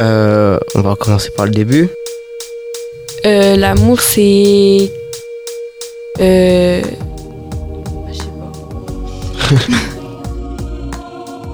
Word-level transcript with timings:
Euh, 0.00 0.58
on 0.74 0.80
va 0.80 0.96
commencer 0.96 1.30
par 1.30 1.46
le 1.46 1.52
début. 1.52 1.88
Euh, 3.26 3.56
L'amour, 3.56 4.00
c'est. 4.00 4.90
Euh. 6.20 6.82
Je 8.08 8.14
sais 8.14 8.24
pas. 8.24 9.56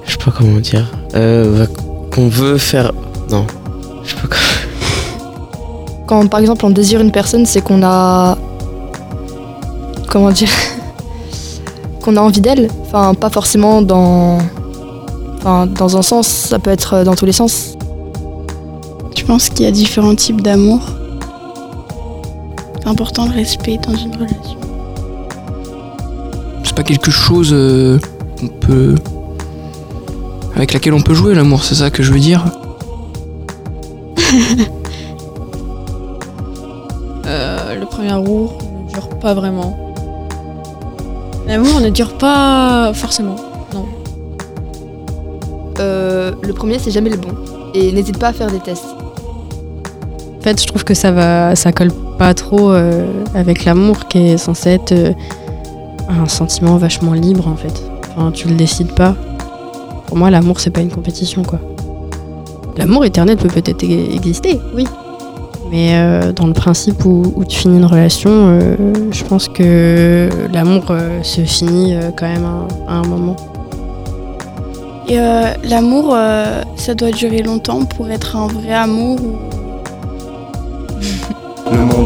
Je 0.05 0.11
sais 0.11 0.17
pas 0.17 0.31
comment 0.35 0.59
dire. 0.59 0.87
Euh, 1.15 1.65
qu'on 2.13 2.27
veut 2.29 2.57
faire. 2.57 2.91
Non. 3.29 3.45
Je 4.03 4.09
sais 4.09 4.15
pas 4.15 4.27
comment. 4.27 4.39
Quand 6.07 6.27
par 6.27 6.39
exemple 6.39 6.65
on 6.65 6.71
désire 6.71 7.01
une 7.01 7.11
personne, 7.11 7.45
c'est 7.45 7.61
qu'on 7.61 7.83
a. 7.83 8.37
Comment 10.07 10.31
dire 10.31 10.49
Qu'on 12.01 12.15
a 12.15 12.21
envie 12.21 12.41
d'elle. 12.41 12.69
Enfin, 12.81 13.13
pas 13.13 13.29
forcément 13.29 13.81
dans. 13.81 14.39
Enfin, 15.37 15.67
dans 15.67 15.97
un 15.97 16.01
sens, 16.01 16.27
ça 16.27 16.57
peut 16.57 16.71
être 16.71 17.03
dans 17.03 17.15
tous 17.15 17.25
les 17.25 17.31
sens. 17.31 17.77
Je 19.29 19.33
pense 19.35 19.49
qu'il 19.49 19.63
y 19.63 19.67
a 19.67 19.71
différents 19.71 20.15
types 20.15 20.41
d'amour. 20.41 20.81
C'est 22.79 22.87
important 22.87 23.27
le 23.27 23.33
respect 23.33 23.77
dans 23.77 23.93
une 23.93 24.11
relation. 24.15 24.57
C'est 26.63 26.73
pas 26.73 26.81
quelque 26.81 27.11
chose 27.11 27.51
euh, 27.53 27.99
qu'on 28.39 28.47
peut. 28.47 28.95
avec 30.55 30.73
laquelle 30.73 30.95
on 30.95 31.01
peut 31.01 31.13
jouer 31.13 31.35
l'amour, 31.35 31.63
c'est 31.63 31.75
ça 31.75 31.91
que 31.91 32.01
je 32.01 32.11
veux 32.11 32.19
dire 32.19 32.43
Euh, 37.27 37.79
le 37.79 37.85
premier 37.85 38.11
amour 38.11 38.57
ne 38.87 38.91
dure 38.91 39.09
pas 39.19 39.35
vraiment. 39.35 39.93
L'amour 41.45 41.81
ne 41.81 41.91
dure 41.91 42.17
pas 42.17 42.93
forcément. 42.95 43.35
Euh, 45.79 46.31
le 46.41 46.53
premier, 46.53 46.79
c'est 46.79 46.89
jamais 46.89 47.11
le 47.11 47.17
bon. 47.17 47.35
Et 47.75 47.91
n'hésite 47.91 48.17
pas 48.17 48.29
à 48.29 48.33
faire 48.33 48.49
des 48.49 48.59
tests. 48.59 48.95
En 50.39 50.41
fait, 50.41 50.61
je 50.61 50.67
trouve 50.67 50.85
que 50.85 50.93
ça 50.93 51.11
va, 51.11 51.53
ça 51.57 51.73
colle 51.73 51.91
pas 52.17 52.33
trop 52.33 52.71
euh, 52.71 53.05
avec 53.35 53.65
l'amour 53.65 54.07
qui 54.07 54.19
est 54.19 54.37
censé 54.37 54.69
être 54.69 54.93
euh, 54.93 55.11
un 56.07 56.29
sentiment 56.29 56.77
vachement 56.77 57.11
libre 57.11 57.49
en 57.49 57.57
fait. 57.57 57.83
Enfin, 58.15 58.31
tu 58.31 58.47
le 58.47 58.55
décides 58.55 58.93
pas. 58.93 59.15
Pour 60.07 60.15
moi, 60.15 60.29
l'amour 60.29 60.61
c'est 60.61 60.69
pas 60.69 60.79
une 60.79 60.91
compétition 60.91 61.43
quoi. 61.43 61.59
L'amour 62.77 63.03
éternel 63.03 63.35
peut 63.35 63.49
peut-être 63.49 63.83
exister, 63.83 64.61
oui. 64.73 64.85
Mais 65.71 65.95
euh, 65.95 66.31
dans 66.31 66.47
le 66.47 66.53
principe 66.53 67.03
où, 67.03 67.43
tu 67.47 67.59
finis 67.59 67.77
une 67.77 67.85
relation, 67.85 68.59
je 69.11 69.23
pense 69.25 69.49
que 69.49 70.29
l'amour 70.53 70.85
se 71.21 71.41
finit 71.41 71.95
quand 72.15 72.27
même 72.27 72.47
à, 72.87 72.93
un 72.93 73.03
moment. 73.03 73.35
Et 75.09 75.17
l'amour, 75.67 76.17
ça 76.75 76.95
doit 76.95 77.11
durer 77.11 77.43
longtemps 77.43 77.83
pour 77.83 78.09
être 78.09 78.37
un 78.37 78.47
vrai 78.47 78.73
amour. 78.73 79.19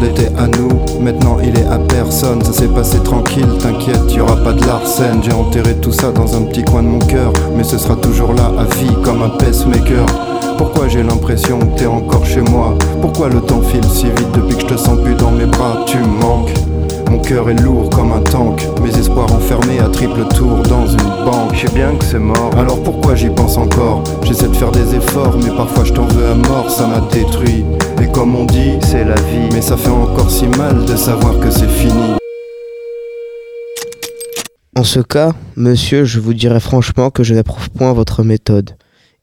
Était 0.05 0.31
à 0.37 0.47
nous, 0.47 0.69
maintenant 1.01 1.37
il 1.43 1.57
est 1.57 1.65
à 1.65 1.77
personne. 1.77 2.41
Ça 2.43 2.53
s'est 2.53 2.67
passé 2.67 2.99
tranquille, 2.99 3.47
t'inquiète, 3.59 4.13
y 4.13 4.19
aura 4.19 4.35
pas 4.37 4.53
de 4.53 4.65
l'arsène. 4.65 5.21
J'ai 5.23 5.33
enterré 5.33 5.75
tout 5.75 5.91
ça 5.91 6.11
dans 6.11 6.35
un 6.35 6.43
petit 6.43 6.63
coin 6.63 6.83
de 6.83 6.87
mon 6.87 6.99
cœur, 6.99 7.31
mais 7.55 7.63
ce 7.63 7.77
sera 7.77 7.95
toujours 7.95 8.33
là 8.33 8.51
à 8.57 8.63
vie 8.75 8.93
comme 9.03 9.21
un 9.21 9.29
pacemaker. 9.29 10.05
Pourquoi 10.57 10.87
j'ai 10.87 11.03
l'impression 11.03 11.59
que 11.59 11.79
t'es 11.79 11.85
encore 11.85 12.25
chez 12.25 12.41
moi? 12.41 12.75
Pourquoi 13.01 13.29
le 13.29 13.41
temps 13.41 13.61
file 13.61 13.83
si 13.85 14.05
vite 14.05 14.31
depuis 14.33 14.55
que 14.55 14.61
je 14.61 14.67
te 14.67 14.77
sens 14.77 14.99
plus 15.03 15.15
dans 15.15 15.31
mes 15.31 15.45
bras? 15.45 15.83
Tu 15.85 15.97
manques. 15.97 16.53
Mon 17.09 17.19
cœur 17.19 17.49
est 17.49 17.61
lourd 17.61 17.89
comme 17.89 18.11
un 18.11 18.21
tank, 18.21 18.67
mes 18.81 18.89
espoirs 18.97 19.31
enfermés 19.33 19.79
à 19.79 19.87
triple 19.87 20.25
tour 20.35 20.63
dans 20.63 20.87
une 20.87 21.25
banque. 21.25 21.53
Je 21.53 21.67
sais 21.67 21.73
bien 21.73 21.95
que 21.95 22.03
c'est 22.05 22.19
mort, 22.19 22.51
alors 22.57 22.81
pourquoi 22.83 23.15
j'y 23.15 23.29
pense 23.29 23.57
encore? 23.57 24.03
J'essaie 24.23 24.47
de 24.47 24.55
faire 24.55 24.71
des 24.71 24.95
efforts, 24.95 25.37
mais 25.37 25.49
parfois 25.55 25.83
je 25.83 25.93
t'en 25.93 26.07
veux 26.07 26.27
à 26.27 26.35
mort, 26.35 26.69
ça 26.69 26.87
m'a 26.87 27.01
détruit. 27.11 27.63
Et 28.01 28.11
comme 28.11 28.35
on 28.35 28.45
dit, 28.45 28.77
c'est 28.81 29.05
la 29.05 29.15
vie, 29.15 29.49
mais 29.51 29.61
ça 29.61 29.77
fait 29.77 29.89
encore 29.89 30.29
si 30.29 30.47
mal 30.47 30.85
de 30.85 30.95
savoir 30.95 31.39
que 31.39 31.49
c'est 31.49 31.69
fini. 31.69 32.17
En 34.75 34.83
ce 34.83 34.99
cas, 34.99 35.33
monsieur, 35.55 36.03
je 36.03 36.19
vous 36.19 36.33
dirais 36.33 36.59
franchement 36.59 37.11
que 37.11 37.23
je 37.23 37.35
n'approuve 37.35 37.69
point 37.69 37.93
votre 37.93 38.23
méthode. 38.23 38.71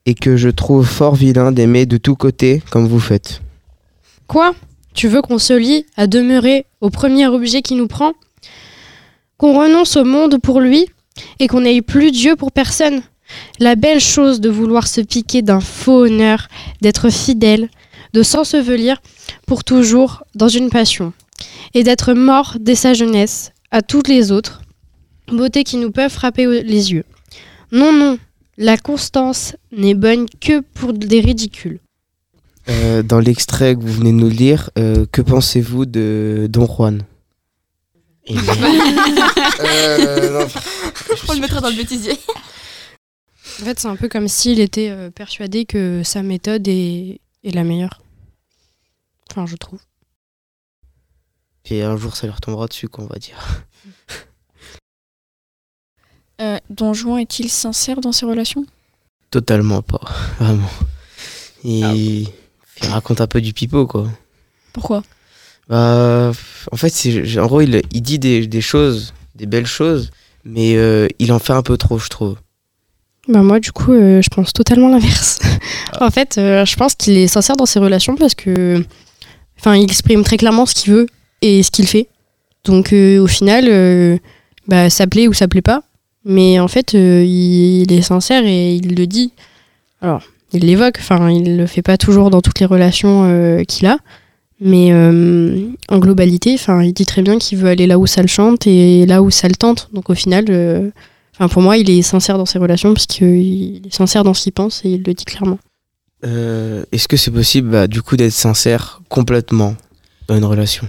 Et 0.06 0.14
que 0.14 0.36
je 0.36 0.48
trouve 0.48 0.86
fort 0.86 1.14
vilain 1.14 1.52
d'aimer 1.52 1.84
de 1.84 1.98
tous 1.98 2.16
côtés 2.16 2.62
comme 2.70 2.88
vous 2.88 3.00
faites. 3.00 3.42
Quoi? 4.26 4.52
Tu 4.94 5.08
veux 5.08 5.22
qu'on 5.22 5.38
se 5.38 5.52
lie 5.52 5.86
à 5.96 6.06
demeurer 6.06 6.66
au 6.80 6.90
premier 6.90 7.26
objet 7.26 7.62
qui 7.62 7.74
nous 7.74 7.86
prend? 7.86 8.12
Qu'on 9.36 9.58
renonce 9.58 9.96
au 9.96 10.04
monde 10.04 10.38
pour 10.40 10.60
lui 10.60 10.86
et 11.38 11.46
qu'on 11.46 11.62
n'ait 11.62 11.82
plus 11.82 12.10
Dieu 12.10 12.36
pour 12.36 12.52
personne? 12.52 13.02
La 13.58 13.76
belle 13.76 14.00
chose 14.00 14.40
de 14.40 14.50
vouloir 14.50 14.88
se 14.88 15.00
piquer 15.00 15.42
d'un 15.42 15.60
faux 15.60 16.04
honneur, 16.04 16.48
d'être 16.80 17.10
fidèle, 17.10 17.68
de 18.12 18.22
s'ensevelir 18.22 19.00
pour 19.46 19.62
toujours 19.62 20.24
dans 20.34 20.48
une 20.48 20.68
passion 20.68 21.12
et 21.74 21.84
d'être 21.84 22.12
mort 22.12 22.56
dès 22.58 22.74
sa 22.74 22.92
jeunesse 22.92 23.52
à 23.70 23.82
toutes 23.82 24.08
les 24.08 24.32
autres, 24.32 24.62
beautés 25.28 25.62
qui 25.62 25.76
nous 25.76 25.92
peuvent 25.92 26.10
frapper 26.10 26.62
les 26.62 26.92
yeux. 26.92 27.04
Non, 27.70 27.92
non, 27.92 28.18
la 28.58 28.76
constance 28.76 29.54
n'est 29.70 29.94
bonne 29.94 30.26
que 30.40 30.60
pour 30.60 30.92
des 30.92 31.20
ridicules. 31.20 31.78
Euh, 32.70 33.02
dans 33.02 33.18
l'extrait 33.18 33.74
que 33.74 33.80
vous 33.80 33.92
venez 33.92 34.12
de 34.12 34.16
nous 34.16 34.28
lire, 34.28 34.70
euh, 34.78 35.04
que 35.10 35.22
pensez-vous 35.22 35.86
de 35.86 36.46
Don 36.50 36.66
Juan? 36.66 37.02
Et- 38.26 38.34
Euh, 39.62 40.40
non, 40.44 40.48
On 41.28 41.32
le 41.34 41.40
mettra 41.40 41.60
dans 41.60 41.68
le 41.68 41.76
bêtisier. 41.76 42.12
En 43.60 43.64
fait, 43.64 43.78
c'est 43.78 43.88
un 43.88 43.96
peu 43.96 44.08
comme 44.08 44.26
s'il 44.28 44.58
était 44.60 44.88
euh, 44.90 45.10
persuadé 45.10 45.64
que 45.66 46.02
sa 46.02 46.22
méthode 46.22 46.66
est, 46.68 47.20
est 47.44 47.50
la 47.54 47.62
meilleure. 47.64 48.00
Enfin, 49.30 49.44
je 49.46 49.56
trouve. 49.56 49.80
Et 51.66 51.82
un 51.82 51.96
jour, 51.96 52.16
ça 52.16 52.26
lui 52.26 52.32
retombera 52.34 52.66
dessus, 52.68 52.88
quoi, 52.88 53.04
on 53.04 53.06
va 53.06 53.18
dire. 53.18 53.38
Euh, 56.40 56.58
Don 56.70 56.94
Juan 56.94 57.18
est-il 57.18 57.50
sincère 57.50 58.00
dans 58.00 58.12
ses 58.12 58.24
relations? 58.24 58.64
Totalement 59.30 59.82
pas, 59.82 60.00
vraiment. 60.38 60.70
Et 61.64 62.24
il 62.82 62.88
raconte 62.88 63.20
un 63.20 63.26
peu 63.26 63.40
du 63.40 63.52
pipeau, 63.52 63.86
quoi. 63.86 64.08
Pourquoi? 64.72 65.02
Bah, 65.68 66.32
en 66.72 66.76
fait, 66.76 67.38
en 67.38 67.46
gros, 67.46 67.60
il, 67.60 67.82
il 67.92 68.02
dit 68.02 68.18
des, 68.18 68.46
des 68.46 68.60
choses, 68.60 69.14
des 69.36 69.46
belles 69.46 69.66
choses, 69.66 70.10
mais 70.44 70.76
euh, 70.76 71.06
il 71.18 71.32
en 71.32 71.38
fait 71.38 71.52
un 71.52 71.62
peu 71.62 71.76
trop, 71.76 71.98
je 71.98 72.08
trouve. 72.08 72.36
Bah 73.28 73.42
moi, 73.42 73.60
du 73.60 73.70
coup, 73.70 73.92
euh, 73.92 74.22
je 74.22 74.28
pense 74.28 74.52
totalement 74.52 74.88
l'inverse. 74.88 75.38
en 76.00 76.10
fait, 76.10 76.38
euh, 76.38 76.64
je 76.64 76.76
pense 76.76 76.94
qu'il 76.94 77.16
est 77.16 77.28
sincère 77.28 77.56
dans 77.56 77.66
ses 77.66 77.78
relations 77.78 78.16
parce 78.16 78.34
que, 78.34 78.82
enfin, 79.58 79.76
il 79.76 79.84
exprime 79.84 80.24
très 80.24 80.36
clairement 80.36 80.66
ce 80.66 80.74
qu'il 80.74 80.92
veut 80.92 81.06
et 81.42 81.62
ce 81.62 81.70
qu'il 81.70 81.86
fait. 81.86 82.08
Donc, 82.64 82.92
au 82.92 83.26
final, 83.26 84.20
bah, 84.66 84.90
ça 84.90 85.06
plaît 85.06 85.28
ou 85.28 85.32
ça 85.32 85.48
plaît 85.48 85.62
pas. 85.62 85.82
Mais 86.24 86.60
en 86.60 86.68
fait, 86.68 86.92
il, 86.92 87.82
il 87.82 87.92
est 87.92 88.02
sincère 88.02 88.44
et 88.44 88.74
il 88.74 88.94
le 88.94 89.06
dit. 89.06 89.32
Alors, 90.02 90.22
il 90.52 90.64
l'évoque. 90.66 90.96
Enfin, 91.00 91.30
il 91.30 91.56
le 91.56 91.66
fait 91.66 91.82
pas 91.82 91.96
toujours 91.96 92.30
dans 92.30 92.40
toutes 92.40 92.60
les 92.60 92.66
relations 92.66 93.24
euh, 93.24 93.62
qu'il 93.64 93.86
a. 93.86 93.98
Mais 94.60 94.92
euh, 94.92 95.66
en 95.88 95.98
globalité, 95.98 96.52
enfin, 96.54 96.82
il 96.82 96.92
dit 96.92 97.06
très 97.06 97.22
bien 97.22 97.38
qu'il 97.38 97.56
veut 97.58 97.68
aller 97.68 97.86
là 97.86 97.98
où 97.98 98.06
ça 98.06 98.20
le 98.22 98.28
chante 98.28 98.66
et 98.66 99.06
là 99.06 99.22
où 99.22 99.30
ça 99.30 99.48
le 99.48 99.54
tente. 99.54 99.88
Donc, 99.92 100.10
au 100.10 100.14
final. 100.14 100.44
euh, 100.50 100.90
Enfin, 101.34 101.48
pour 101.48 101.62
moi, 101.62 101.78
il 101.78 101.88
est 101.88 102.02
sincère 102.02 102.36
dans 102.36 102.44
ses 102.44 102.58
relations 102.58 102.92
parce 102.92 103.06
qu'il 103.06 103.86
est 103.86 103.94
sincère 103.94 104.24
dans 104.24 104.34
ce 104.34 104.42
qu'il 104.42 104.52
pense 104.52 104.82
et 104.84 104.90
il 104.90 105.02
le 105.02 105.14
dit 105.14 105.24
clairement. 105.24 105.58
Euh, 106.26 106.84
est-ce 106.92 107.08
que 107.08 107.16
c'est 107.16 107.30
possible, 107.30 107.70
bah, 107.70 107.86
du 107.86 108.02
coup, 108.02 108.18
d'être 108.18 108.32
sincère 108.34 109.00
complètement 109.08 109.74
dans 110.28 110.36
une 110.36 110.44
relation? 110.44 110.86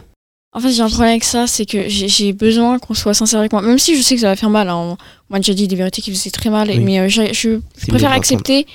En 0.52 0.60
fait, 0.60 0.72
j'ai 0.72 0.82
un 0.82 0.90
problème 0.90 1.12
avec 1.12 1.24
ça, 1.24 1.48
c'est 1.48 1.66
que 1.66 1.88
j'ai- 1.88 2.10
j'ai 2.10 2.34
besoin 2.34 2.80
qu'on 2.80 2.94
soit 2.94 3.14
sincère 3.14 3.40
avec 3.40 3.54
moi. 3.54 3.62
Même 3.62 3.80
si 3.80 3.96
je 3.96 4.02
sais 4.02 4.16
que 4.16 4.22
ça 4.22 4.28
va 4.28 4.36
faire 4.36 4.50
mal. 4.50 4.68
hein. 4.68 4.98
On 5.30 5.34
m'a 5.34 5.40
déjà 5.40 5.54
dit 5.54 5.70
des 5.70 5.78
vérités 5.78 6.02
qui 6.02 6.12
faisaient 6.14 6.32
très 6.32 6.50
mal. 6.50 6.68
Oui. 6.70 6.80
Mais 6.80 7.00
euh, 7.00 7.08
j'ai- 7.08 7.34
je 7.34 7.60
préfère 7.88 8.12
accepter 8.12 8.68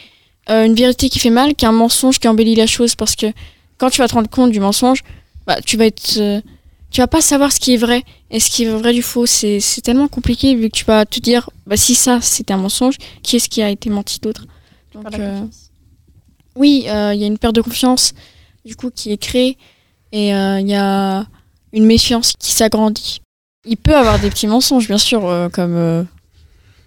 euh, 0.50 0.64
une 0.64 0.74
vérité 0.74 1.08
qui 1.08 1.18
fait 1.18 1.30
mal 1.30 1.54
qu'un 1.54 1.72
mensonge 1.72 2.18
qui 2.18 2.28
embellit 2.28 2.54
la 2.54 2.66
chose. 2.66 2.94
Parce 2.94 3.16
que 3.16 3.26
quand 3.78 3.90
tu 3.90 3.98
vas 4.00 4.08
te 4.08 4.14
rendre 4.14 4.28
compte 4.30 4.50
du 4.52 4.60
mensonge, 4.60 5.02
bah, 5.46 5.60
tu 5.64 5.76
vas 5.76 5.86
être. 5.86 6.16
euh, 6.18 6.40
tu 6.90 7.00
vas 7.00 7.08
pas 7.08 7.20
savoir 7.20 7.52
ce 7.52 7.58
qui 7.60 7.74
est 7.74 7.76
vrai 7.78 8.02
et 8.30 8.38
ce 8.40 8.48
qui 8.48 8.64
est 8.64 8.68
vrai 8.68 8.92
du 8.92 9.02
faux. 9.02 9.26
C'est 9.26 9.60
c'est 9.60 9.80
tellement 9.82 10.08
compliqué 10.08 10.54
vu 10.54 10.70
que 10.70 10.76
tu 10.76 10.84
vas 10.84 11.04
te 11.04 11.20
dire, 11.20 11.50
bah, 11.66 11.76
si 11.76 11.94
ça 11.94 12.20
c'était 12.20 12.52
un 12.54 12.58
mensonge, 12.58 12.96
qui 13.22 13.36
est-ce 13.36 13.48
qui 13.48 13.60
a 13.62 13.68
été 13.70 13.90
menti 13.90 14.18
d'autre? 14.20 14.46
Donc, 14.94 15.06
euh, 15.18 15.40
Oui, 16.54 16.84
euh, 16.88 17.12
il 17.12 17.20
y 17.20 17.24
a 17.24 17.26
une 17.26 17.38
perte 17.38 17.54
de 17.56 17.60
confiance 17.60 18.14
du 18.64 18.76
coup 18.76 18.90
qui 18.90 19.12
est 19.12 19.16
créée 19.18 19.58
et 20.12 20.34
euh, 20.34 20.58
il 20.60 20.68
y 20.68 20.74
a 20.74 21.26
une 21.72 21.84
méfiance 21.84 22.32
qui 22.38 22.52
s'agrandit. 22.52 23.20
Il 23.66 23.76
peut 23.76 23.94
avoir 23.96 24.18
des 24.18 24.30
petits 24.30 24.46
mensonges, 24.46 24.86
bien 24.86 24.96
sûr, 24.98 25.26
euh, 25.28 25.48
comme. 25.48 25.74
euh, 25.76 26.02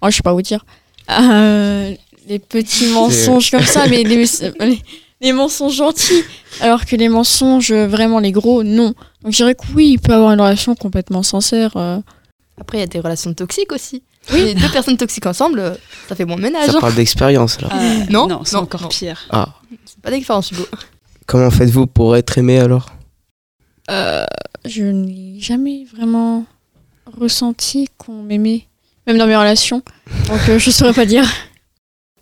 Oh, 0.02 0.10
je 0.10 0.16
sais 0.16 0.24
pas 0.24 0.34
où 0.34 0.42
dire. 0.42 0.66
Euh, 1.12 1.94
les 2.30 2.40
petits 2.40 2.88
mensonges 2.94 3.52
comme 3.52 3.66
ça, 3.66 3.88
mais 3.88 4.04
les, 4.04 4.26
les- 4.60 4.82
les 5.22 5.34
mensonges 5.34 5.76
gentils. 5.76 6.24
Alors 6.62 6.86
que 6.86 6.96
les 6.96 7.10
mensonges, 7.10 7.72
euh, 7.72 7.88
vraiment 7.88 8.20
les 8.20 8.32
gros, 8.32 8.64
non. 8.64 8.94
Donc 9.22 9.32
je 9.34 9.38
dirais 9.38 9.56
que 9.56 9.64
oui, 9.76 9.92
il 9.94 10.00
peut 10.00 10.14
avoir 10.14 10.32
une 10.32 10.40
relation 10.40 10.76
complètement 10.76 11.24
sincère. 11.24 11.72
euh. 11.76 12.00
Après, 12.62 12.78
il 12.78 12.82
y 12.82 12.84
a 12.84 12.88
des 12.88 13.00
relations 13.00 13.34
toxiques 13.34 13.72
aussi. 13.74 14.02
Les 14.32 14.54
deux 14.54 14.70
personnes 14.70 14.96
toxiques 14.98 15.26
ensemble, 15.26 15.60
euh, 15.60 15.74
ça 16.08 16.16
fait 16.16 16.24
moins 16.26 16.38
ménage. 16.38 16.68
Ça 16.70 16.78
hein. 16.78 16.82
parle 16.82 16.94
d'expérience, 16.96 17.60
là. 17.62 17.70
Euh, 17.74 18.06
non, 18.10 18.28
non, 18.28 18.42
c'est 18.46 18.56
encore 18.58 18.84
non. 18.84 18.88
pire. 18.90 19.20
Ah, 19.32 19.56
C'est 19.86 20.00
pas 20.02 20.12
d'expérience, 20.12 20.52
Hugo. 20.52 20.66
Comment 21.26 21.50
faites-vous 21.50 21.88
pour 21.88 22.16
être 22.16 22.38
aimé 22.38 22.60
alors? 22.60 22.92
Euh, 23.90 24.24
je 24.66 24.84
n'ai 24.84 25.40
jamais 25.40 25.86
vraiment 25.96 26.46
ressenti 27.18 27.88
qu'on 27.98 28.22
m'aimait, 28.22 28.68
même 29.08 29.18
dans 29.18 29.26
mes 29.26 29.36
relations. 29.36 29.82
Donc 30.28 30.40
euh, 30.50 30.60
je 30.60 30.70
saurais 30.70 30.94
pas 30.94 31.06
dire. 31.06 31.26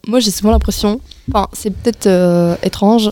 Moi, 0.08 0.20
j'ai 0.20 0.32
souvent 0.32 0.52
l'impression, 0.52 1.02
enfin, 1.30 1.48
c'est 1.54 1.72
peut-être 1.72 2.08
euh, 2.08 2.56
étrange, 2.64 3.12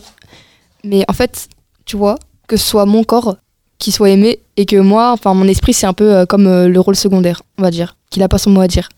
mais 0.84 1.04
en 1.08 1.12
fait, 1.12 1.48
tu 1.84 1.96
vois, 1.96 2.16
que 2.48 2.56
ce 2.56 2.66
soit 2.66 2.86
mon 2.86 3.04
corps 3.04 3.36
qui 3.78 3.92
soit 3.92 4.10
aimé 4.10 4.40
et 4.56 4.64
que 4.64 4.76
moi, 4.76 5.12
enfin, 5.12 5.34
mon 5.34 5.46
esprit, 5.46 5.74
c'est 5.74 5.86
un 5.86 5.92
peu 5.92 6.14
euh, 6.14 6.26
comme 6.26 6.46
euh, 6.46 6.68
le 6.68 6.80
rôle 6.80 6.96
secondaire, 6.96 7.42
on 7.58 7.62
va 7.62 7.70
dire, 7.70 7.96
qu'il 8.10 8.22
a 8.22 8.28
pas 8.28 8.38
son 8.38 8.50
mot 8.50 8.62
à 8.62 8.68
dire. 8.68 8.88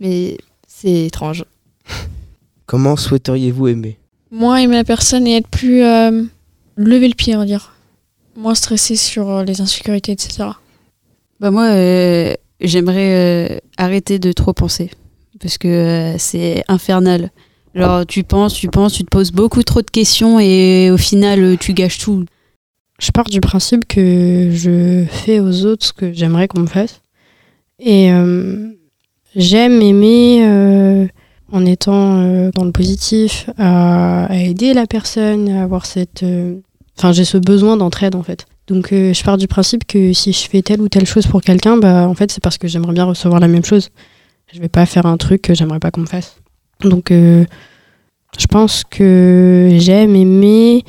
Mais 0.00 0.38
c'est 0.66 1.06
étrange. 1.06 1.44
Comment 2.66 2.96
souhaiteriez-vous 2.96 3.68
aimer? 3.68 3.98
Moins 4.30 4.56
aimer 4.56 4.76
la 4.76 4.84
personne 4.84 5.26
et 5.26 5.36
être 5.36 5.48
plus 5.48 5.82
euh, 5.82 6.22
lever 6.76 7.08
le 7.08 7.14
pied, 7.14 7.36
on 7.36 7.40
va 7.40 7.44
dire. 7.44 7.74
Moins 8.36 8.54
stressé 8.54 8.96
sur 8.96 9.42
les 9.42 9.60
insécurités, 9.60 10.12
etc. 10.12 10.50
Bah 11.40 11.50
moi, 11.50 11.64
euh, 11.64 12.34
j'aimerais 12.60 13.14
euh, 13.14 13.58
arrêter 13.76 14.18
de 14.18 14.30
trop 14.32 14.52
penser 14.52 14.90
parce 15.38 15.58
que 15.58 15.68
euh, 15.68 16.18
c'est 16.18 16.64
infernal. 16.68 17.30
Genre 17.74 18.04
tu 18.04 18.24
penses, 18.24 18.54
tu 18.54 18.68
penses, 18.68 18.94
tu 18.94 19.04
te 19.04 19.10
poses 19.10 19.30
beaucoup 19.30 19.62
trop 19.62 19.80
de 19.80 19.90
questions 19.90 20.40
et 20.40 20.90
au 20.90 20.96
final 20.96 21.40
euh, 21.40 21.56
tu 21.56 21.72
gâches 21.72 21.98
tout. 21.98 22.24
Je 22.98 23.12
pars 23.12 23.28
du 23.28 23.40
principe 23.40 23.86
que 23.86 24.50
je 24.52 25.04
fais 25.08 25.40
aux 25.40 25.64
autres 25.64 25.86
ce 25.86 25.92
que 25.92 26.12
j'aimerais 26.12 26.48
qu'on 26.48 26.60
me 26.60 26.66
fasse. 26.66 27.00
Et 27.78 28.12
euh, 28.12 28.68
j'aime 29.36 29.80
aimer 29.80 31.08
en 31.52 31.64
étant 31.64 32.50
dans 32.50 32.64
le 32.64 32.72
positif, 32.72 33.48
à, 33.56 34.28
aider 34.32 34.74
la 34.74 34.86
personne, 34.86 35.48
à 35.48 35.62
avoir 35.62 35.86
cette. 35.86 36.24
Enfin, 36.98 37.12
j'ai 37.12 37.24
ce 37.24 37.38
besoin 37.38 37.78
d'entraide 37.78 38.16
en 38.16 38.22
fait. 38.22 38.46
Donc, 38.66 38.88
je 38.90 39.24
pars 39.24 39.38
du 39.38 39.48
principe 39.48 39.86
que 39.86 40.12
si 40.12 40.32
je 40.32 40.46
fais 40.46 40.60
telle 40.60 40.82
ou 40.82 40.88
telle 40.88 41.06
chose 41.06 41.26
pour 41.26 41.40
quelqu'un, 41.40 41.78
bah 41.78 42.06
en 42.06 42.14
fait, 42.14 42.30
c'est 42.30 42.42
parce 42.42 42.58
que 42.58 42.68
j'aimerais 42.68 42.92
bien 42.92 43.04
recevoir 43.04 43.40
la 43.40 43.48
même 43.48 43.64
chose. 43.64 43.88
Je 44.52 44.60
vais 44.60 44.68
pas 44.68 44.86
faire 44.86 45.06
un 45.06 45.16
truc 45.16 45.42
que 45.42 45.54
j'aimerais 45.54 45.78
pas 45.78 45.90
qu'on 45.90 46.02
me 46.02 46.06
fasse. 46.06 46.36
Donc, 46.80 47.10
euh, 47.10 47.44
je 48.38 48.46
pense 48.46 48.84
que 48.84 49.68
j'aime 49.78 50.16
aimer 50.16 50.84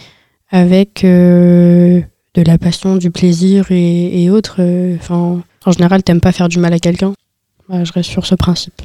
avec 0.49 1.03
euh, 1.03 2.01
de 2.33 2.41
la 2.41 2.57
passion, 2.57 2.95
du 2.95 3.11
plaisir 3.11 3.71
et, 3.71 4.23
et 4.23 4.29
autres. 4.29 4.61
Enfin, 4.95 5.41
en 5.65 5.71
général, 5.71 6.03
t'aimes 6.03 6.21
pas 6.21 6.31
faire 6.31 6.49
du 6.49 6.59
mal 6.59 6.73
à 6.73 6.79
quelqu'un. 6.79 7.13
Bah, 7.69 7.83
je 7.83 7.91
reste 7.93 8.09
sur 8.09 8.25
ce 8.25 8.35
principe. 8.35 8.81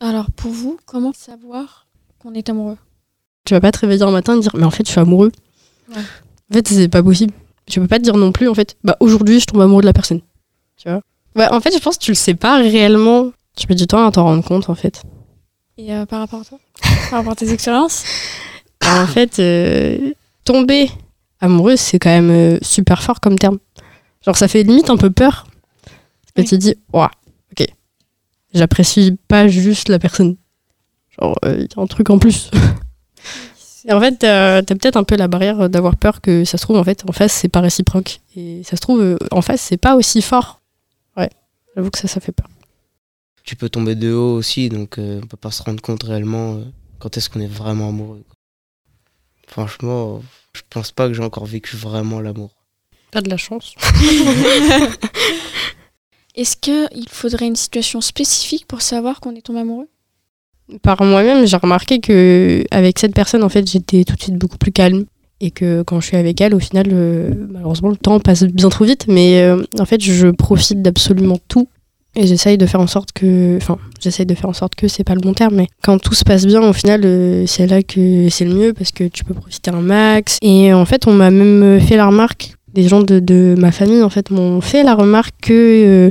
Alors 0.00 0.30
pour 0.30 0.50
vous, 0.50 0.78
comment 0.84 1.12
savoir 1.12 1.86
qu'on 2.18 2.34
est 2.34 2.48
amoureux? 2.50 2.76
Tu 3.44 3.54
vas 3.54 3.60
pas 3.60 3.72
te 3.72 3.78
réveiller 3.78 4.02
un 4.02 4.10
matin 4.10 4.36
et 4.36 4.40
dire, 4.40 4.54
mais 4.54 4.64
en 4.64 4.70
fait, 4.70 4.84
je 4.86 4.90
suis 4.90 5.00
amoureux. 5.00 5.32
Ouais. 5.88 6.02
En 6.50 6.54
fait, 6.54 6.68
c'est 6.68 6.88
pas 6.88 7.02
possible. 7.02 7.32
Tu 7.66 7.80
peux 7.80 7.86
pas 7.86 7.98
te 7.98 8.04
dire 8.04 8.16
non 8.16 8.32
plus, 8.32 8.48
en 8.48 8.54
fait, 8.54 8.76
bah 8.84 8.96
aujourd'hui, 9.00 9.40
je 9.40 9.46
tombe 9.46 9.60
amoureux 9.60 9.82
de 9.82 9.86
la 9.86 9.92
personne. 9.92 10.20
Tu 10.76 10.88
vois? 10.88 11.00
Ouais, 11.36 11.48
en 11.52 11.60
fait, 11.60 11.72
je 11.72 11.78
pense 11.78 11.96
que 11.96 12.02
tu 12.04 12.10
le 12.10 12.16
sais 12.16 12.34
pas 12.34 12.58
réellement. 12.58 13.30
Tu 13.56 13.66
mets 13.68 13.74
du 13.74 13.86
temps 13.86 14.06
à 14.06 14.10
t'en 14.12 14.24
rendre 14.24 14.44
compte, 14.44 14.68
en 14.70 14.74
fait. 14.74 15.02
Et 15.78 15.92
euh, 15.92 16.06
par 16.06 16.20
rapport 16.20 16.40
à 16.40 16.44
toi? 16.44 16.58
Par 17.10 17.18
rapport 17.18 17.32
à 17.32 17.36
tes 17.36 17.52
expériences? 17.52 18.04
En 18.84 19.06
fait, 19.06 19.38
euh, 19.38 20.12
tomber 20.44 20.90
amoureuse, 21.40 21.80
c'est 21.80 21.98
quand 21.98 22.10
même 22.10 22.30
euh, 22.30 22.58
super 22.62 23.02
fort 23.02 23.20
comme 23.20 23.38
terme. 23.38 23.58
Genre, 24.24 24.36
ça 24.36 24.48
fait 24.48 24.62
limite 24.62 24.90
un 24.90 24.96
peu 24.96 25.10
peur. 25.10 25.46
Parce 26.34 26.34
que 26.34 26.40
Oui. 26.42 26.46
tu 26.46 26.58
dis, 26.58 26.74
ouah, 26.92 27.10
ok, 27.52 27.66
j'apprécie 28.54 29.18
pas 29.28 29.48
juste 29.48 29.88
la 29.88 29.98
personne. 29.98 30.36
Genre, 31.20 31.36
il 31.44 31.62
y 31.62 31.68
a 31.76 31.80
un 31.80 31.86
truc 31.86 32.08
en 32.10 32.18
plus. 32.18 32.50
Et 33.84 33.92
en 33.92 34.00
fait, 34.00 34.16
t'as 34.18 34.62
peut-être 34.62 34.96
un 34.96 35.02
peu 35.04 35.16
la 35.16 35.26
barrière 35.26 35.68
d'avoir 35.68 35.96
peur 35.96 36.20
que 36.20 36.44
ça 36.44 36.56
se 36.56 36.62
trouve, 36.62 36.76
en 36.76 36.84
fait, 36.84 37.02
en 37.08 37.12
face, 37.12 37.32
c'est 37.32 37.48
pas 37.48 37.60
réciproque. 37.60 38.20
Et 38.36 38.62
ça 38.64 38.76
se 38.76 38.80
trouve, 38.80 39.18
en 39.32 39.42
face, 39.42 39.60
c'est 39.60 39.76
pas 39.76 39.96
aussi 39.96 40.22
fort. 40.22 40.60
Ouais, 41.16 41.28
j'avoue 41.74 41.90
que 41.90 41.98
ça, 41.98 42.06
ça 42.06 42.20
fait 42.20 42.30
peur. 42.32 42.46
Tu 43.44 43.56
peux 43.56 43.68
tomber 43.68 43.94
de 43.94 44.12
haut 44.12 44.36
aussi, 44.36 44.68
donc 44.68 44.98
euh, 44.98 45.20
on 45.22 45.26
peut 45.26 45.36
pas 45.36 45.50
se 45.50 45.62
rendre 45.62 45.82
compte 45.82 46.02
réellement 46.02 46.54
euh, 46.54 46.64
quand 46.98 47.16
est-ce 47.16 47.28
qu'on 47.28 47.40
est 47.40 47.46
vraiment 47.46 47.88
amoureux. 47.88 48.24
quoi. 48.26 48.36
Franchement, 49.48 50.22
je 50.54 50.62
pense 50.70 50.92
pas 50.92 51.08
que 51.08 51.14
j'ai 51.14 51.22
encore 51.22 51.46
vécu 51.46 51.76
vraiment 51.76 52.20
l'amour. 52.20 52.50
Pas 53.10 53.20
de 53.20 53.28
la 53.28 53.36
chance. 53.36 53.74
Est-ce 56.34 56.56
qu'il 56.56 57.08
faudrait 57.10 57.46
une 57.46 57.56
situation 57.56 58.00
spécifique 58.00 58.66
pour 58.66 58.80
savoir 58.80 59.20
qu'on 59.20 59.34
est 59.34 59.42
tombé 59.42 59.60
amoureux? 59.60 59.88
Par 60.80 61.02
moi-même, 61.02 61.46
j'ai 61.46 61.56
remarqué 61.56 62.00
que 62.00 62.64
avec 62.70 62.98
cette 62.98 63.14
personne, 63.14 63.42
en 63.42 63.50
fait, 63.50 63.68
j'étais 63.70 64.04
tout 64.04 64.16
de 64.16 64.22
suite 64.22 64.36
beaucoup 64.36 64.58
plus 64.58 64.72
calme. 64.72 65.04
Et 65.40 65.50
que 65.50 65.82
quand 65.82 66.00
je 66.00 66.06
suis 66.06 66.16
avec 66.16 66.40
elle, 66.40 66.54
au 66.54 66.60
final, 66.60 66.86
euh, 66.92 67.32
malheureusement, 67.50 67.88
le 67.88 67.96
temps 67.96 68.20
passe 68.20 68.44
bien 68.44 68.68
trop 68.68 68.84
vite. 68.84 69.06
Mais 69.08 69.42
euh, 69.42 69.62
en 69.78 69.84
fait, 69.84 70.00
je 70.00 70.28
profite 70.28 70.82
d'absolument 70.82 71.38
tout. 71.48 71.68
Et 72.14 72.26
j'essaye 72.26 72.58
de 72.58 72.66
faire 72.66 72.80
en 72.80 72.86
sorte 72.86 73.12
que. 73.12 73.56
Enfin, 73.56 73.78
j'essaye 74.00 74.26
de 74.26 74.34
faire 74.34 74.50
en 74.50 74.52
sorte 74.52 74.74
que 74.74 74.86
c'est 74.86 75.04
pas 75.04 75.14
le 75.14 75.20
bon 75.20 75.32
terme, 75.32 75.54
mais 75.54 75.68
quand 75.82 75.98
tout 75.98 76.14
se 76.14 76.24
passe 76.24 76.46
bien, 76.46 76.60
au 76.62 76.72
final, 76.72 77.02
euh, 77.04 77.44
c'est 77.46 77.66
là 77.66 77.82
que 77.82 78.28
c'est 78.28 78.44
le 78.44 78.54
mieux 78.54 78.72
parce 78.74 78.92
que 78.92 79.04
tu 79.04 79.24
peux 79.24 79.32
profiter 79.34 79.70
un 79.70 79.80
max. 79.80 80.36
Et 80.42 80.74
en 80.74 80.84
fait, 80.84 81.06
on 81.06 81.12
m'a 81.12 81.30
même 81.30 81.80
fait 81.80 81.96
la 81.96 82.06
remarque. 82.06 82.54
Des 82.74 82.88
gens 82.88 83.02
de, 83.02 83.18
de 83.20 83.54
ma 83.58 83.70
famille, 83.70 84.02
en 84.02 84.08
fait, 84.08 84.30
m'ont 84.30 84.60
fait 84.60 84.82
la 84.82 84.94
remarque 84.94 85.34
que. 85.42 85.52
euh, 86.08 86.10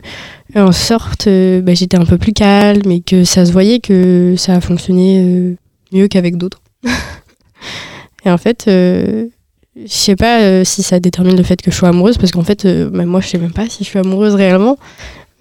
en 0.55 0.71
sorte, 0.71 1.27
euh, 1.27 1.61
bah, 1.61 1.73
j'étais 1.73 1.97
un 1.97 2.05
peu 2.05 2.17
plus 2.17 2.33
calme 2.33 2.91
et 2.91 3.01
que 3.01 3.23
ça 3.23 3.45
se 3.45 3.51
voyait 3.51 3.79
que 3.79 4.35
ça 4.37 4.53
a 4.53 4.61
fonctionné 4.61 5.55
mieux 5.93 6.07
qu'avec 6.07 6.35
d'autres. 6.35 6.61
et 8.25 8.29
en 8.29 8.37
fait, 8.37 8.65
je 8.67 9.87
sais 9.87 10.15
pas 10.15 10.65
si 10.65 10.83
ça 10.83 10.99
détermine 10.99 11.37
le 11.37 11.43
fait 11.43 11.61
que 11.61 11.71
je 11.71 11.75
sois 11.75 11.89
amoureuse, 11.89 12.17
parce 12.17 12.31
qu'en 12.31 12.43
fait, 12.43 12.65
euh, 12.65 12.89
bah, 12.89 13.05
moi, 13.05 13.21
je 13.21 13.27
sais 13.27 13.37
même 13.37 13.53
pas 13.53 13.67
si 13.69 13.83
je 13.83 13.89
suis 13.89 13.99
amoureuse 13.99 14.35
réellement. 14.35 14.77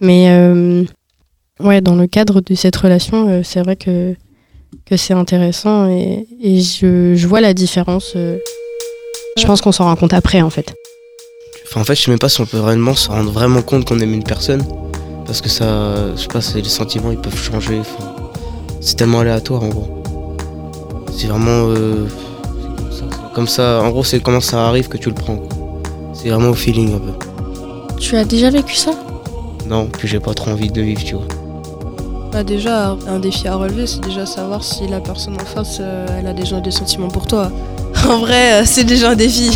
Mais 0.00 0.28
euh, 0.30 0.84
ouais, 1.60 1.80
dans 1.80 1.94
le 1.94 2.06
cadre 2.06 2.40
de 2.40 2.54
cette 2.54 2.76
relation, 2.76 3.28
euh, 3.28 3.40
c'est 3.44 3.60
vrai 3.62 3.76
que, 3.76 4.14
que 4.86 4.96
c'est 4.96 5.14
intéressant 5.14 5.88
et, 5.88 6.26
et 6.42 6.60
je, 6.60 7.14
je 7.14 7.26
vois 7.26 7.40
la 7.40 7.52
différence. 7.54 8.14
euh. 8.16 8.38
je 9.38 9.46
pense 9.46 9.60
qu'on 9.60 9.72
s'en 9.72 9.84
rend 9.84 9.96
compte 9.96 10.12
après, 10.14 10.40
en 10.42 10.50
fait. 10.50 10.74
Enfin, 11.66 11.82
en 11.82 11.84
fait, 11.84 11.94
je 11.94 12.02
sais 12.02 12.10
même 12.10 12.18
pas 12.18 12.28
si 12.28 12.40
on 12.40 12.46
peut 12.46 12.60
réellement 12.60 12.94
se 12.94 13.08
rendre 13.08 13.30
vraiment 13.30 13.62
compte 13.62 13.84
qu'on 13.86 13.98
aime 14.00 14.12
une 14.14 14.24
personne. 14.24 14.64
Parce 15.26 15.40
que 15.40 15.48
ça, 15.48 16.16
je 16.16 16.22
sais 16.22 16.26
pas, 16.28 16.40
c'est- 16.40 16.60
les 16.60 16.68
sentiments 16.68 17.12
ils 17.12 17.18
peuvent 17.18 17.36
changer. 17.36 17.78
enfin, 17.80 18.12
c'est 18.80 18.96
tellement 18.96 19.20
aléatoire 19.20 19.62
en 19.62 19.68
gros. 19.68 20.02
C'est 21.16 21.28
vraiment. 21.28 21.68
euh, 21.68 22.06
c'est 22.90 22.98
comme, 22.98 23.06
ça, 23.06 23.06
c'est 23.28 23.34
comme 23.34 23.48
ça, 23.48 23.82
en 23.84 23.90
gros, 23.90 24.02
c'est 24.02 24.20
comment 24.20 24.40
ça 24.40 24.66
arrive 24.66 24.88
que 24.88 24.96
tu 24.96 25.08
le 25.10 25.14
prends. 25.14 25.40
C'est 26.14 26.30
vraiment 26.30 26.48
au 26.50 26.54
feeling 26.54 26.94
un 26.94 26.98
peu. 26.98 27.12
Tu 28.00 28.16
as 28.16 28.24
déjà 28.24 28.50
vécu 28.50 28.74
ça? 28.74 28.92
Non, 29.70 29.86
puis 29.86 30.08
j'ai 30.08 30.18
pas 30.18 30.34
trop 30.34 30.50
envie 30.50 30.68
de 30.68 30.82
vivre, 30.82 31.04
tu 31.04 31.14
vois. 31.14 31.28
Bah 32.32 32.42
déjà, 32.42 32.96
un 33.06 33.20
défi 33.20 33.46
à 33.46 33.54
relever, 33.54 33.86
c'est 33.86 34.00
déjà 34.00 34.26
savoir 34.26 34.64
si 34.64 34.88
la 34.88 35.00
personne 35.00 35.34
en 35.40 35.44
face, 35.44 35.78
euh, 35.80 36.06
elle 36.18 36.26
a 36.26 36.32
déjà 36.32 36.60
des 36.60 36.72
sentiments 36.72 37.08
pour 37.08 37.26
toi. 37.26 37.52
En 38.08 38.18
vrai, 38.18 38.62
euh, 38.62 38.64
c'est 38.64 38.82
déjà 38.82 39.10
un 39.10 39.14
défi. 39.14 39.50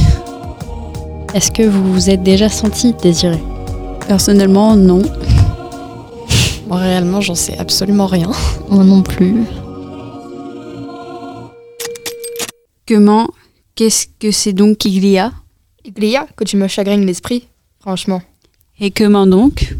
Est-ce 1.34 1.50
que 1.50 1.62
vous 1.62 1.92
vous 1.92 2.10
êtes 2.10 2.22
déjà 2.22 2.48
senti 2.48 2.92
désiré? 2.92 3.38
Personnellement, 4.06 4.76
non. 4.76 5.02
Moi, 6.68 6.78
réellement, 6.78 7.20
j'en 7.20 7.34
sais 7.34 7.58
absolument 7.58 8.06
rien. 8.06 8.30
Moi 8.68 8.84
non 8.84 9.02
plus. 9.02 9.42
Comment 12.86 13.30
Qu'est-ce 13.74 14.06
que 14.20 14.30
c'est 14.30 14.52
donc 14.52 14.78
qu'il 14.78 15.04
y 15.04 15.18
a 15.18 15.32
Glia, 15.88 16.28
que 16.36 16.44
tu 16.44 16.56
me 16.56 16.68
chagrines 16.68 17.04
l'esprit, 17.04 17.48
franchement. 17.80 18.22
Et 18.78 18.92
comment 18.92 19.26
donc? 19.26 19.73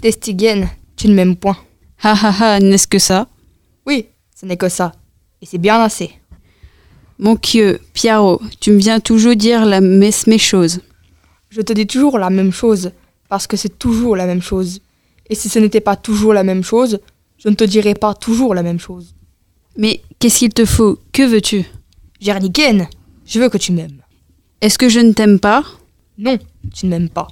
Testigienne, 0.00 0.68
tu 0.96 1.08
ne 1.08 1.14
m'aimes 1.14 1.36
point. 1.36 1.56
Ha 2.02 2.12
ha 2.12 2.34
ha, 2.40 2.60
n'est-ce 2.60 2.86
que 2.86 2.98
ça? 2.98 3.28
Oui, 3.86 4.06
ce 4.34 4.46
n'est 4.46 4.56
que 4.56 4.68
ça. 4.68 4.92
Et 5.40 5.46
c'est 5.46 5.58
bien 5.58 5.80
assez. 5.80 6.10
Mon 7.18 7.34
Dieu, 7.34 7.80
Piaro, 7.92 8.40
tu 8.60 8.70
me 8.72 8.78
viens 8.78 9.00
toujours 9.00 9.34
dire 9.34 9.64
la 9.64 9.80
messe 9.80 10.26
mes 10.26 10.38
choses. 10.38 10.80
Je 11.50 11.62
te 11.62 11.72
dis 11.72 11.86
toujours 11.86 12.18
la 12.18 12.30
même 12.30 12.52
chose, 12.52 12.92
parce 13.28 13.46
que 13.46 13.56
c'est 13.56 13.78
toujours 13.78 14.16
la 14.16 14.26
même 14.26 14.42
chose. 14.42 14.80
Et 15.28 15.34
si 15.34 15.48
ce 15.48 15.58
n'était 15.58 15.80
pas 15.80 15.96
toujours 15.96 16.32
la 16.32 16.44
même 16.44 16.62
chose, 16.62 17.00
je 17.38 17.48
ne 17.48 17.54
te 17.54 17.64
dirais 17.64 17.94
pas 17.94 18.14
toujours 18.14 18.54
la 18.54 18.62
même 18.62 18.78
chose. 18.78 19.14
Mais 19.76 20.00
qu'est-ce 20.18 20.40
qu'il 20.40 20.52
te 20.52 20.64
faut? 20.64 20.98
Que 21.12 21.22
veux-tu? 21.22 21.64
Jerniken, 22.20 22.88
je 23.24 23.40
veux 23.40 23.48
que 23.48 23.58
tu 23.58 23.72
m'aimes. 23.72 24.02
Est-ce 24.60 24.78
que 24.78 24.88
je 24.88 25.00
ne 25.00 25.12
t'aime 25.12 25.38
pas? 25.38 25.64
Non, 26.18 26.38
tu 26.74 26.86
ne 26.86 26.90
m'aimes 26.90 27.08
pas. 27.10 27.28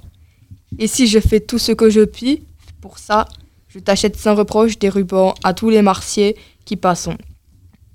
Et 0.79 0.87
si 0.87 1.07
je 1.07 1.19
fais 1.19 1.39
tout 1.39 1.57
ce 1.57 1.71
que 1.71 1.89
je 1.89 2.01
puis, 2.01 2.43
pour 2.81 2.97
ça, 2.97 3.25
je 3.67 3.79
t'achète 3.79 4.15
sans 4.17 4.35
reproche 4.35 4.79
des 4.79 4.89
rubans 4.89 5.33
à 5.43 5.53
tous 5.53 5.69
les 5.69 5.81
marciers 5.81 6.35
qui 6.65 6.75
passent. 6.75 7.09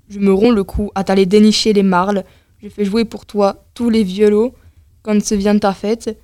Je 0.09 0.19
me 0.19 0.33
romps 0.33 0.51
le 0.51 0.63
cou 0.63 0.91
à 0.95 1.03
t'aller 1.03 1.25
dénicher 1.25 1.73
les 1.73 1.83
marles. 1.83 2.23
Je 2.61 2.69
fais 2.69 2.85
jouer 2.85 3.05
pour 3.05 3.25
toi 3.25 3.65
tous 3.73 3.89
les 3.89 4.03
violos 4.03 4.53
quand 5.01 5.21
se 5.23 5.35
vient 5.35 5.57
ta 5.57 5.73
fête. 5.73 6.17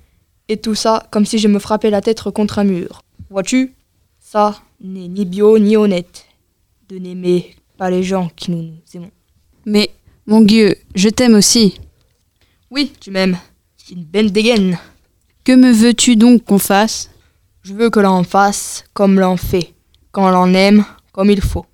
Et 0.48 0.56
tout 0.56 0.74
ça 0.74 1.06
comme 1.10 1.26
si 1.26 1.38
je 1.38 1.48
me 1.48 1.58
frappais 1.58 1.90
la 1.90 2.00
tête 2.00 2.22
contre 2.30 2.58
un 2.58 2.64
mur. 2.64 3.02
Vois-tu? 3.30 3.74
Ça 4.18 4.60
n'est 4.80 5.08
ni 5.08 5.24
bio 5.24 5.58
ni 5.58 5.76
honnête. 5.76 6.26
De 6.88 6.98
n'aimer 6.98 7.54
pas 7.76 7.90
les 7.90 8.02
gens 8.02 8.30
qui 8.34 8.50
nous, 8.50 8.62
nous 8.62 8.78
aimons. 8.94 9.10
Mais 9.64 9.90
Mon 10.26 10.42
Dieu, 10.42 10.76
je 10.94 11.08
t'aime 11.08 11.34
aussi. 11.34 11.80
Oui, 12.70 12.92
tu 13.00 13.10
m'aimes. 13.10 13.36
C'est 13.76 13.94
une 13.94 14.04
benne 14.04 14.28
dégaine. 14.28 14.78
Que 15.50 15.56
me 15.56 15.72
veux-tu 15.72 16.14
donc 16.14 16.44
qu'on 16.44 16.60
fasse? 16.60 17.10
Je 17.64 17.74
veux 17.74 17.90
que 17.90 17.98
l'on 17.98 18.22
fasse 18.22 18.84
comme 18.92 19.18
l'on 19.18 19.36
fait, 19.36 19.74
quand 20.12 20.30
l'on 20.30 20.54
aime 20.54 20.84
comme 21.10 21.28
il 21.28 21.40
faut. 21.40 21.66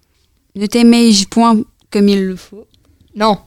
Ne 0.55 0.65
t'aimais-je 0.65 1.27
point 1.27 1.61
comme 1.91 2.09
il 2.09 2.25
le 2.25 2.37
faut? 2.37 2.67
Non, 3.15 3.39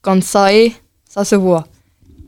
quand 0.00 0.22
ça 0.22 0.54
est, 0.54 0.72
ça 1.06 1.26
se 1.26 1.34
voit. 1.34 1.66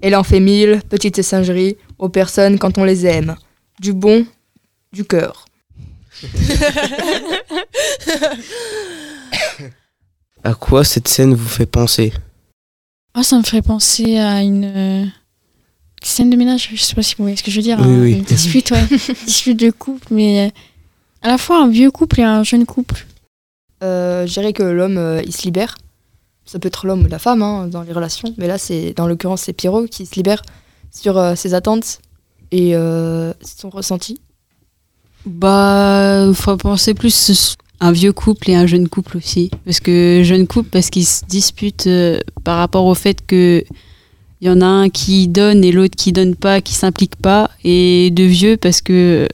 Et 0.03 0.11
l'on 0.11 0.23
fait 0.25 0.41
mille 0.41 0.83
petites 0.91 1.23
singeries 1.23 1.79
aux 1.99 2.11
personnes 2.11 2.59
quand 2.59 2.77
on 2.77 2.85
les 2.85 3.07
aime. 3.07 3.35
Du 3.81 3.95
bon, 3.95 4.27
du 4.93 5.07
cœur. 5.07 5.47
À 10.45 10.53
quoi 10.53 10.85
cette 10.85 11.09
scène 11.09 11.33
vous 11.33 11.49
fait 11.49 11.65
penser? 11.65 12.13
Ah, 13.15 13.23
ça 13.23 13.39
me 13.39 13.43
ferait 13.43 13.63
penser 13.63 14.19
à 14.19 14.43
une 14.43 14.65
euh, 14.65 15.07
scène 16.07 16.31
de 16.31 16.37
ménage. 16.37 16.71
Je 16.73 16.83
sais 16.83 16.95
pas 16.95 17.03
si 17.03 17.15
vous 17.17 17.25
voyez 17.25 17.37
ce 17.37 17.43
que 17.43 17.51
je 17.51 17.57
veux 17.57 17.63
dire. 17.63 17.79
Oui, 17.81 17.87
hein, 17.87 17.99
oui. 18.01 18.13
Une 18.13 18.23
dispute, 18.23 18.71
ouais. 18.71 18.85
dispute 19.27 19.59
de 19.59 19.71
couple, 19.71 20.07
mais 20.11 20.47
euh, 20.47 20.51
à 21.23 21.29
la 21.29 21.39
fois 21.39 21.63
un 21.63 21.69
vieux 21.69 21.91
couple 21.91 22.21
et 22.21 22.25
un 22.25 22.43
jeune 22.43 22.67
couple. 22.67 23.07
Euh, 23.83 24.27
je 24.27 24.33
dirais 24.33 24.53
que 24.53 24.63
l'homme, 24.63 24.99
euh, 24.99 25.23
il 25.25 25.33
se 25.33 25.43
libère. 25.43 25.77
Ça 26.45 26.59
peut 26.59 26.69
être 26.69 26.87
l'homme 26.87 27.05
ou 27.05 27.09
la 27.09 27.19
femme 27.19 27.43
hein, 27.43 27.69
dans 27.69 27.83
les 27.83 27.93
relations, 27.93 28.35
mais 28.37 28.47
là, 28.47 28.59
c'est 28.59 28.95
dans 28.95 29.07
l'occurrence, 29.07 29.43
c'est 29.43 29.53
Pierrot 29.53 29.87
qui 29.87 30.07
se 30.07 30.15
libère 30.17 30.43
sur 30.91 31.17
euh, 31.17 31.35
ses 31.35 31.55
attentes 31.55 32.01
et 32.51 32.75
euh, 32.75 33.33
son 33.43 33.71
ressenti. 33.71 34.21
Bah, 35.25 36.29
faut 36.35 36.57
penser 36.57 36.95
plus 36.95 37.57
un 37.81 37.93
vieux 37.93 38.13
couple 38.13 38.51
et 38.51 38.55
un 38.55 38.67
jeune 38.67 38.89
couple 38.89 39.17
aussi. 39.17 39.51
Parce 39.65 39.81
que 39.81 40.23
jeune 40.25 40.47
couple, 40.47 40.69
parce 40.69 40.91
qu'ils 40.91 41.07
se 41.07 41.25
disputent 41.25 41.87
euh, 41.87 42.21
par 42.45 42.59
rapport 42.59 42.85
au 42.87 42.95
fait 42.95 43.25
que 43.27 43.65
il 44.43 44.49
y 44.49 44.51
en 44.51 44.61
a 44.61 44.67
un 44.67 44.91
qui 44.91 45.29
donne 45.29 45.63
et 45.63 45.71
l'autre 45.71 45.95
qui 45.97 46.11
donne 46.11 46.35
pas, 46.35 46.61
qui 46.61 46.75
s'implique 46.75 47.15
pas. 47.15 47.49
Et 47.63 48.11
de 48.11 48.25
vieux, 48.25 48.57
parce 48.57 48.83
que. 48.83 49.29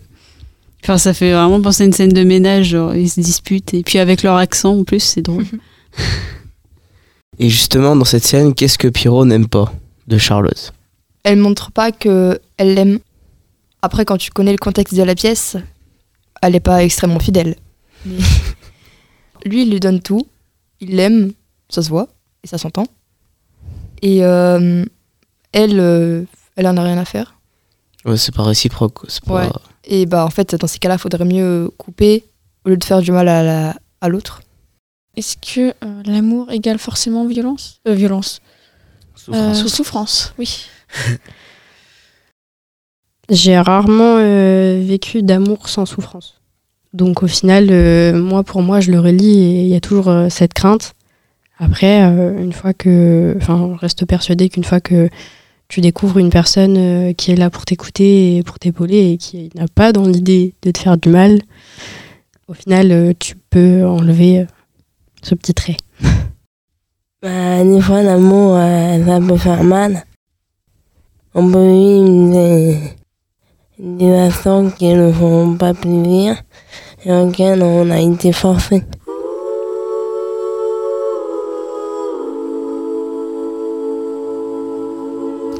Enfin, 0.84 0.98
ça 0.98 1.14
fait 1.14 1.32
vraiment 1.32 1.62
penser 1.62 1.82
à 1.84 1.86
une 1.86 1.94
scène 1.94 2.12
de 2.12 2.22
ménage, 2.24 2.66
genre, 2.66 2.94
ils 2.94 3.08
se 3.08 3.18
disputent. 3.18 3.72
Et 3.72 3.82
puis 3.82 3.98
avec 3.98 4.22
leur 4.22 4.36
accent 4.36 4.78
en 4.78 4.84
plus, 4.84 5.00
c'est 5.00 5.22
drôle. 5.22 5.46
Et 7.38 7.48
justement, 7.48 7.96
dans 7.96 8.04
cette 8.04 8.24
scène, 8.24 8.54
qu'est-ce 8.54 8.76
que 8.76 8.88
Pierrot 8.88 9.24
n'aime 9.24 9.48
pas 9.48 9.72
de 10.08 10.18
Charlotte? 10.18 10.74
Elle 11.22 11.38
montre 11.38 11.72
pas 11.72 11.90
que 11.90 12.38
elle 12.58 12.74
l'aime. 12.74 12.98
Après, 13.80 14.04
quand 14.04 14.18
tu 14.18 14.30
connais 14.30 14.52
le 14.52 14.58
contexte 14.58 14.94
de 14.94 15.02
la 15.02 15.14
pièce, 15.14 15.56
elle 16.42 16.54
est 16.54 16.60
pas 16.60 16.84
extrêmement 16.84 17.18
fidèle. 17.18 17.56
Mais 18.04 18.18
lui, 19.46 19.62
il 19.62 19.70
lui 19.70 19.80
donne 19.80 20.00
tout. 20.00 20.26
Il 20.80 20.96
l'aime, 20.96 21.32
ça 21.70 21.80
se 21.80 21.88
voit 21.88 22.08
et 22.44 22.46
ça 22.46 22.58
s'entend. 22.58 22.86
Et 24.02 24.22
euh, 24.22 24.84
elle, 25.52 25.80
euh, 25.80 26.24
elle 26.56 26.66
en 26.66 26.76
a 26.76 26.82
rien 26.82 26.98
à 26.98 27.04
faire. 27.04 27.34
Ouais, 28.04 28.16
c'est 28.16 28.34
pas 28.34 28.42
réciproque. 28.44 28.94
quoi, 28.94 29.08
c'est 29.10 29.24
pas- 29.24 29.34
Ouais. 29.46 29.50
Et 29.84 30.06
bah 30.06 30.24
en 30.24 30.30
fait, 30.30 30.54
dans 30.54 30.66
ces 30.66 30.78
cas-là, 30.78 30.98
faudrait 30.98 31.24
mieux 31.24 31.70
couper 31.78 32.24
au 32.64 32.68
lieu 32.70 32.76
de 32.76 32.84
faire 32.84 33.00
du 33.00 33.10
mal 33.12 33.28
à 33.28 33.42
la- 33.42 33.76
à 34.00 34.08
l'autre. 34.08 34.42
Est-ce 35.16 35.36
que 35.36 35.70
euh, 35.84 36.02
l'amour 36.04 36.50
égale 36.52 36.78
forcément 36.78 37.26
violence? 37.26 37.80
Euh, 37.88 37.94
Violence. 37.94 38.40
Euh, 39.32 39.52
souffrance, 39.54 40.32
oui. 40.38 40.64
J'ai 43.30 43.58
rarement 43.58 44.16
euh, 44.18 44.82
vécu 44.84 45.22
d'amour 45.22 45.68
sans 45.68 45.84
souffrance. 45.86 46.40
Donc 46.94 47.22
au 47.22 47.26
final, 47.26 47.68
euh, 47.70 48.12
moi 48.18 48.42
pour 48.42 48.62
moi, 48.62 48.80
je 48.80 48.90
le 48.90 49.00
relis 49.00 49.38
et 49.40 49.62
il 49.62 49.68
y 49.68 49.74
a 49.76 49.80
toujours 49.80 50.08
euh, 50.08 50.28
cette 50.30 50.54
crainte. 50.54 50.94
Après, 51.58 52.02
euh, 52.02 52.40
une 52.40 52.52
fois 52.52 52.72
que, 52.72 53.34
enfin, 53.36 53.76
reste 53.80 54.06
persuadée 54.06 54.48
qu'une 54.48 54.64
fois 54.64 54.80
que 54.80 55.08
tu 55.66 55.80
découvres 55.80 56.18
une 56.18 56.30
personne 56.30 56.76
euh, 56.78 57.12
qui 57.12 57.32
est 57.32 57.36
là 57.36 57.50
pour 57.50 57.64
t'écouter 57.64 58.36
et 58.36 58.42
pour 58.44 58.58
t'épauler 58.58 59.12
et 59.12 59.16
qui 59.18 59.50
n'a 59.56 59.66
pas 59.66 59.92
dans 59.92 60.06
l'idée 60.06 60.54
de 60.62 60.70
te 60.70 60.78
faire 60.78 60.96
du 60.96 61.08
mal, 61.08 61.40
au 62.46 62.54
final, 62.54 62.92
euh, 62.92 63.12
tu 63.18 63.34
peux 63.50 63.84
enlever 63.84 64.46
ce 65.22 65.34
petit 65.34 65.52
trait. 65.52 65.76
Des 67.22 67.80
fois, 67.80 68.02
l'amour, 68.04 68.56
ça 68.56 69.18
peut 69.20 69.36
faire 69.36 69.64
mal. 69.64 70.04
On 71.34 71.50
peut 71.50 71.72
vivre 71.72 72.32
des, 72.32 72.78
des 73.80 74.14
instants 74.14 74.70
qui 74.70 74.94
ne 74.94 75.10
font 75.10 75.56
pas 75.56 75.74
plaisir 75.74 76.40
et 77.04 77.12
auxquels 77.12 77.62
on 77.62 77.90
a 77.90 78.00
été 78.00 78.32
forcé. 78.32 78.84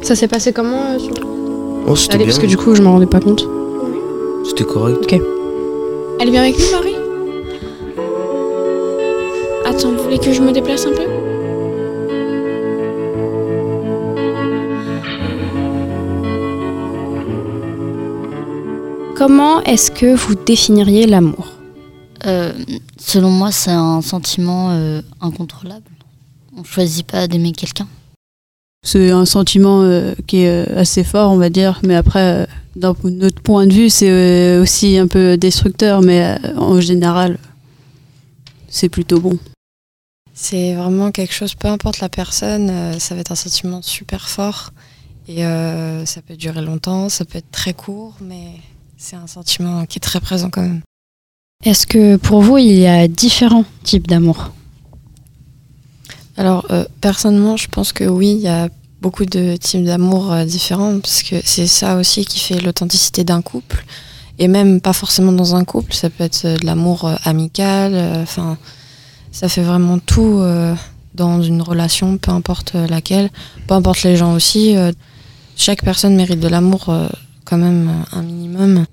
Ça 0.01 0.15
s'est 0.15 0.27
passé 0.27 0.53
comment 0.53 0.81
euh, 0.91 0.99
sur- 0.99 1.13
Oh, 1.87 1.95
c'était 1.95 2.17
bien. 2.17 2.25
parce 2.27 2.39
que 2.39 2.45
du 2.47 2.57
coup, 2.57 2.75
je 2.75 2.81
m'en 2.81 2.93
rendais 2.93 3.05
pas 3.05 3.19
compte. 3.19 3.47
C'était 4.47 4.63
correct. 4.63 4.97
Ok. 5.03 5.19
Elle 6.19 6.29
vient 6.31 6.41
avec 6.41 6.55
nous, 6.57 6.71
Marie? 6.71 6.95
Attends, 9.65 9.91
vous 9.91 10.03
voulez 10.03 10.19
que 10.19 10.31
je 10.33 10.41
me 10.41 10.51
déplace 10.51 10.85
un 10.85 10.91
peu? 10.91 11.03
Comment 19.15 19.61
est-ce 19.63 19.91
que 19.91 20.15
vous 20.15 20.35
définiriez 20.35 21.05
l'amour? 21.05 21.47
Euh, 22.25 22.53
selon 22.97 23.29
moi, 23.29 23.51
c'est 23.51 23.71
un 23.71 24.01
sentiment 24.01 24.69
euh, 24.71 25.01
incontrôlable. 25.21 25.83
On 26.57 26.63
choisit 26.63 27.05
pas 27.05 27.27
d'aimer 27.27 27.51
quelqu'un. 27.51 27.87
C'est 28.85 29.11
un 29.11 29.25
sentiment 29.25 29.81
euh, 29.81 30.13
qui 30.25 30.43
est 30.43 30.49
euh, 30.69 30.79
assez 30.79 31.03
fort, 31.03 31.31
on 31.31 31.37
va 31.37 31.49
dire. 31.49 31.79
Mais 31.83 31.95
après, 31.95 32.43
euh, 32.43 32.45
d'un 32.75 32.95
notre 33.03 33.41
point 33.41 33.67
de 33.67 33.73
vue, 33.73 33.89
c'est 33.89 34.09
euh, 34.09 34.61
aussi 34.61 34.97
un 34.97 35.07
peu 35.07 35.37
destructeur. 35.37 36.01
Mais 36.01 36.21
euh, 36.23 36.57
en 36.57 36.79
général, 36.79 37.37
c'est 38.69 38.89
plutôt 38.89 39.19
bon. 39.19 39.37
C'est 40.33 40.73
vraiment 40.75 41.11
quelque 41.11 41.33
chose, 41.33 41.53
peu 41.55 41.67
importe 41.67 41.99
la 41.99 42.07
personne, 42.07 42.69
euh, 42.69 42.99
ça 42.99 43.13
va 43.13 43.21
être 43.21 43.31
un 43.33 43.35
sentiment 43.35 43.81
super 43.81 44.29
fort. 44.29 44.71
Et 45.27 45.45
euh, 45.45 46.05
ça 46.05 46.21
peut 46.21 46.37
durer 46.37 46.61
longtemps, 46.61 47.09
ça 47.09 47.25
peut 47.25 47.37
être 47.37 47.51
très 47.51 47.73
court, 47.73 48.15
mais 48.21 48.53
c'est 48.97 49.17
un 49.17 49.27
sentiment 49.27 49.85
qui 49.85 49.97
est 49.97 50.01
très 50.01 50.21
présent 50.21 50.49
quand 50.49 50.61
même. 50.61 50.81
Est-ce 51.65 51.85
que 51.85 52.15
pour 52.15 52.41
vous, 52.41 52.57
il 52.57 52.73
y 52.73 52.87
a 52.87 53.07
différents 53.09 53.65
types 53.83 54.07
d'amour? 54.07 54.53
Alors, 56.39 56.65
euh, 56.71 56.85
personnellement, 57.01 57.57
je 57.57 57.67
pense 57.67 57.91
que 57.91 58.05
oui, 58.05 58.31
il 58.31 58.39
y 58.39 58.47
a 58.47 58.69
beaucoup 59.01 59.25
de 59.25 59.57
types 59.57 59.83
d'amour 59.83 60.31
euh, 60.31 60.45
différents, 60.45 60.97
parce 61.01 61.21
que 61.21 61.35
c'est 61.43 61.67
ça 61.67 61.97
aussi 61.97 62.23
qui 62.23 62.39
fait 62.39 62.61
l'authenticité 62.61 63.25
d'un 63.25 63.41
couple. 63.41 63.83
Et 64.37 64.47
même 64.47 64.79
pas 64.79 64.93
forcément 64.93 65.33
dans 65.33 65.57
un 65.57 65.65
couple, 65.65 65.93
ça 65.93 66.09
peut 66.09 66.23
être 66.23 66.45
euh, 66.45 66.55
de 66.55 66.65
l'amour 66.65 67.11
amical, 67.25 67.93
enfin, 68.23 68.57
ça 69.33 69.49
fait 69.49 69.63
vraiment 69.63 69.99
tout 69.99 70.41
dans 71.13 71.41
une 71.41 71.61
relation, 71.61 72.17
peu 72.17 72.31
importe 72.31 72.73
laquelle, 72.73 73.29
peu 73.67 73.73
importe 73.73 74.03
les 74.03 74.15
gens 74.15 74.33
aussi. 74.33 74.75
chaque 75.57 75.83
personne 75.83 76.15
mérite 76.15 76.39
de 76.39 76.47
l'amour 76.47 76.91
quand 77.45 77.57
même 77.57 77.91
un 78.11 78.21
minimum. 78.23 78.85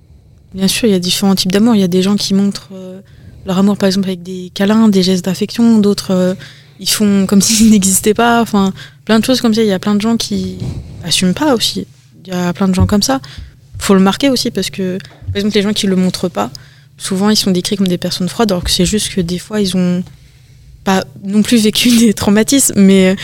Bien 0.53 0.69
sûr, 0.69 0.89
il 0.89 0.93
y 0.93 0.95
a 0.95 0.99
différents 0.99 1.35
types 1.35 1.53
d'amour. 1.53 1.75
Il 1.75 1.81
y 1.81 1.85
a 1.85 1.89
des 1.89 2.03
gens 2.03 2.17
qui 2.17 2.35
montrent 2.35 2.69
leur 3.47 3.59
amour, 3.59 3.79
par 3.79 3.87
exemple, 3.87 4.09
avec 4.09 4.23
des 4.23 4.51
câlins, 4.53 4.89
des 4.89 5.03
gestes 5.03 5.25
d'affection. 5.25 5.79
D'autres, 5.79 6.37
ils 6.81 6.89
font 6.89 7.27
comme 7.27 7.43
s'ils 7.43 7.71
n'existaient 7.71 8.15
pas. 8.15 8.41
Enfin, 8.43 8.73
plein 9.05 9.19
de 9.19 9.25
choses 9.25 9.41
comme 9.41 9.55
ça. 9.55 9.63
Il 9.63 9.69
y 9.69 9.73
a 9.73 9.79
plein 9.79 9.95
de 9.95 10.01
gens 10.01 10.17
qui 10.17 10.59
assument 11.05 11.35
pas 11.35 11.55
aussi. 11.55 11.87
Il 12.25 12.33
y 12.33 12.37
a 12.37 12.53
plein 12.53 12.69
de 12.69 12.75
gens 12.75 12.87
comme 12.87 13.03
ça. 13.03 13.21
Faut 13.79 13.95
le 13.95 14.01
marquer 14.01 14.31
aussi 14.31 14.51
parce 14.51 14.71
que, 14.71 14.99
par 15.27 15.37
exemple, 15.37 15.55
les 15.55 15.63
gens 15.63 15.73
qui 15.73 15.87
le 15.87 15.97
montrent 15.97 16.29
pas, 16.29 16.51
souvent 16.97 17.31
ils 17.31 17.37
sont 17.37 17.51
décrits 17.51 17.77
comme 17.77 17.89
des 17.89 17.99
personnes 17.99 18.29
froides, 18.29 18.51
alors 18.51 18.65
que 18.65 18.71
c'est 18.71 18.87
juste 18.87 19.15
que 19.15 19.21
des 19.21 19.39
fois 19.39 19.61
ils 19.61 19.77
ont 19.77 20.03
pas 20.83 21.05
non 21.23 21.43
plus 21.43 21.63
vécu 21.63 21.91
des 21.99 22.15
traumatismes, 22.15 22.81
mais 22.81 23.17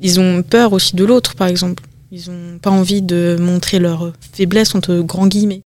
ils 0.00 0.18
ont 0.18 0.42
peur 0.42 0.72
aussi 0.72 0.96
de 0.96 1.04
l'autre, 1.04 1.34
par 1.34 1.46
exemple. 1.46 1.84
Ils 2.10 2.30
ont 2.30 2.58
pas 2.60 2.70
envie 2.70 3.00
de 3.00 3.36
montrer 3.40 3.78
leur 3.78 4.12
faiblesse 4.32 4.74
entre 4.74 4.96
grands 4.96 5.28
guillemets. 5.28 5.62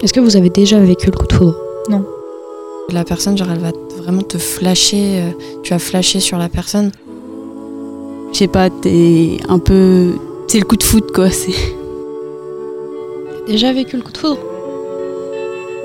Est-ce 0.00 0.12
que 0.12 0.20
vous 0.20 0.36
avez 0.36 0.48
déjà 0.48 0.78
vécu 0.78 1.06
le 1.06 1.12
coup 1.12 1.26
de 1.26 1.32
foudre? 1.32 1.56
Non. 1.88 2.04
La 2.90 3.02
personne, 3.04 3.36
genre, 3.36 3.48
elle 3.52 3.58
va 3.58 3.72
vraiment 3.96 4.22
te 4.22 4.38
flasher, 4.38 5.20
euh, 5.20 5.30
tu 5.64 5.70
vas 5.70 5.80
flasher 5.80 6.20
sur 6.20 6.38
la 6.38 6.48
personne. 6.48 6.92
Je 8.32 8.38
sais 8.38 8.46
pas, 8.46 8.70
t'es 8.70 9.38
un 9.48 9.58
peu. 9.58 10.12
C'est 10.46 10.60
le 10.60 10.64
coup 10.64 10.76
de 10.76 10.84
foot, 10.84 11.10
quoi. 11.12 11.30
C'est. 11.30 11.50
Déjà 13.48 13.72
vécu 13.72 13.96
le 13.96 14.02
coup 14.02 14.12
de 14.12 14.18
foudre? 14.18 14.38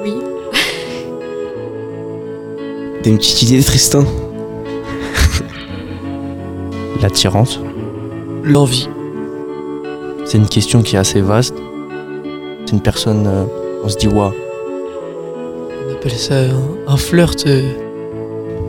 Oui. 0.03 0.13
T'as 3.01 3.09
une 3.09 3.17
petite 3.17 3.41
idée, 3.41 3.63
Tristan 3.63 4.03
L'attirance. 7.01 7.59
L'envie. 8.43 8.87
C'est 10.25 10.37
une 10.37 10.47
question 10.47 10.83
qui 10.83 10.97
est 10.97 10.99
assez 10.99 11.21
vaste. 11.21 11.55
C'est 12.65 12.73
une 12.73 12.81
personne, 12.81 13.25
euh, 13.25 13.45
on 13.83 13.89
se 13.89 13.97
dit 13.97 14.07
waouh. 14.07 14.31
On 15.87 15.91
appelle 15.93 16.11
ça 16.11 16.35
un, 16.35 16.93
un 16.93 16.97
flirt. 16.97 17.45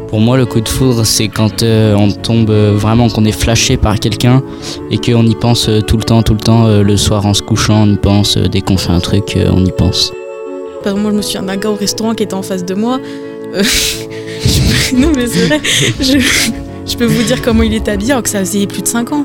Pour 0.09 0.21
moi, 0.21 0.37
le 0.37 0.47
coup 0.47 0.61
de 0.61 0.69
foudre, 0.69 1.05
c'est 1.05 1.29
quand 1.29 1.63
euh, 1.63 1.95
on 1.97 2.11
tombe 2.13 2.51
euh, 2.51 2.73
vraiment, 2.77 3.09
qu'on 3.09 3.25
est 3.25 3.33
flashé 3.33 3.77
par 3.77 3.99
quelqu'un 3.99 4.43
et 4.91 4.99
qu'on 4.99 5.27
y 5.27 5.35
pense 5.35 5.69
euh, 5.69 5.81
tout 5.81 5.97
le 5.97 6.05
temps, 6.05 6.23
tout 6.23 6.35
le 6.35 6.41
temps, 6.41 6.67
euh, 6.67 6.83
le 6.83 6.97
soir 6.97 7.27
en 7.27 7.35
se 7.35 7.43
couchant, 7.43 7.83
on 7.89 7.93
y 7.93 7.97
pense, 7.97 8.37
euh, 8.37 8.47
dès 8.47 8.61
qu'on 8.61 8.77
fait 8.77 8.93
un 8.93 9.01
truc, 9.01 9.37
euh, 9.37 9.51
on 9.53 9.65
y 9.65 9.73
pense. 9.73 10.13
Par 10.85 10.97
moi, 10.97 11.11
je 11.11 11.17
me 11.17 11.23
souviens 11.23 11.43
d'un 11.43 11.57
gars 11.57 11.71
au 11.71 11.75
restaurant 11.75 12.15
qui 12.15 12.23
était 12.23 12.35
en 12.35 12.43
face 12.43 12.65
de 12.65 12.75
moi. 12.75 13.01
Euh, 13.55 13.63
je 14.45 14.91
peux- 14.95 15.01
Non, 15.01 15.11
mais 15.17 15.27
c'est 15.27 15.47
vrai. 15.47 15.61
Je... 15.99 16.19
je 16.87 16.97
peux 16.97 17.07
vous 17.07 17.23
dire 17.25 17.43
comment 17.43 17.63
il 17.65 17.75
est 17.75 17.89
habillé 17.89 18.13
alors 18.13 18.23
que 18.23 18.29
ça 18.31 18.41
faisait 18.41 18.67
plus 18.69 18.83
de 18.83 18.87
5 18.87 19.11
ans. 19.13 19.25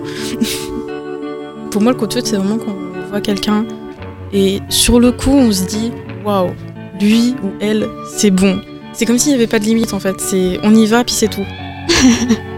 Pour 1.71 1.81
moi, 1.83 1.91
le 1.91 1.97
coup 1.99 2.07
de 2.07 2.13
foudre, 2.13 2.25
c'est 2.25 2.37
vraiment 2.37 2.57
quand 2.57 2.71
on 3.05 3.09
voit 3.11 3.21
quelqu'un 3.21 3.65
et 4.33 4.59
sur 4.69 4.99
le 4.99 5.11
coup, 5.11 5.31
on 5.31 5.51
se 5.51 5.65
dit 5.65 5.91
waouh, 6.23 6.51
lui 6.99 7.35
ou 7.43 7.49
elle, 7.59 7.87
c'est 8.15 8.31
bon. 8.31 8.61
C'est 8.93 9.05
comme 9.05 9.17
s'il 9.17 9.31
n'y 9.31 9.35
avait 9.35 9.47
pas 9.47 9.59
de 9.59 9.65
limite 9.65 9.93
en 9.93 9.99
fait. 9.99 10.19
C'est 10.19 10.59
on 10.63 10.73
y 10.75 10.85
va 10.85 11.03
puis 11.03 11.13
c'est 11.13 11.29
tout. 11.29 11.45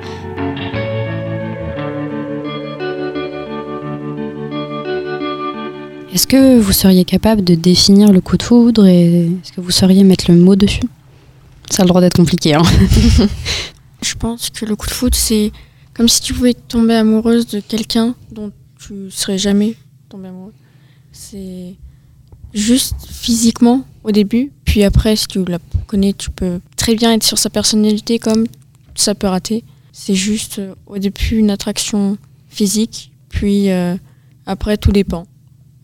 Est-ce 6.13 6.27
que 6.27 6.59
vous 6.59 6.73
seriez 6.73 7.05
capable 7.05 7.41
de 7.41 7.55
définir 7.55 8.11
le 8.11 8.19
coup 8.19 8.35
de 8.35 8.43
foudre 8.43 8.85
et 8.85 9.27
est-ce 9.27 9.53
que 9.53 9.61
vous 9.61 9.71
sauriez 9.71 10.03
mettre 10.03 10.29
le 10.29 10.37
mot 10.37 10.57
dessus? 10.57 10.81
Ça 11.69 11.83
a 11.83 11.85
le 11.85 11.87
droit 11.87 12.01
d'être 12.01 12.17
compliqué. 12.17 12.53
Hein. 12.53 12.63
Je 14.01 14.15
pense 14.15 14.49
que 14.49 14.65
le 14.65 14.75
coup 14.75 14.87
de 14.87 14.91
foudre, 14.91 15.15
c'est 15.15 15.53
comme 15.93 16.09
si 16.09 16.21
tu 16.21 16.33
pouvais 16.33 16.53
tomber 16.53 16.95
amoureuse 16.95 17.47
de 17.47 17.61
quelqu'un 17.61 18.13
dont 18.29 18.51
tu 18.77 19.09
serais 19.09 19.37
jamais 19.37 19.75
tombée 20.09 20.27
amoureuse. 20.27 20.53
C'est 21.21 21.75
juste 22.53 22.95
physiquement 23.07 23.85
au 24.03 24.11
début, 24.11 24.51
puis 24.65 24.83
après, 24.83 25.15
si 25.15 25.27
tu 25.27 25.45
la 25.45 25.59
connais, 25.87 26.13
tu 26.13 26.31
peux 26.31 26.59
très 26.75 26.95
bien 26.95 27.13
être 27.13 27.23
sur 27.23 27.37
sa 27.37 27.49
personnalité 27.49 28.17
comme 28.17 28.47
ça 28.95 29.13
peut 29.13 29.27
rater. 29.27 29.63
C'est 29.91 30.15
juste 30.15 30.59
euh, 30.59 30.73
au 30.87 30.97
début 30.97 31.35
une 31.35 31.51
attraction 31.51 32.17
physique, 32.49 33.11
puis 33.29 33.69
euh, 33.69 33.95
après, 34.45 34.77
tout 34.77 34.91
dépend. 34.91 35.25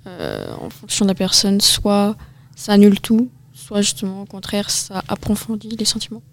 Euh, 0.07 0.47
en 0.59 0.69
fonction 0.69 1.05
de 1.05 1.09
la 1.09 1.15
personne, 1.15 1.61
soit 1.61 2.15
ça 2.55 2.73
annule 2.73 2.99
tout, 2.99 3.29
soit 3.53 3.81
justement 3.81 4.23
au 4.23 4.25
contraire, 4.25 4.69
ça 4.69 5.03
approfondit 5.07 5.75
les 5.77 5.85
sentiments. 5.85 6.23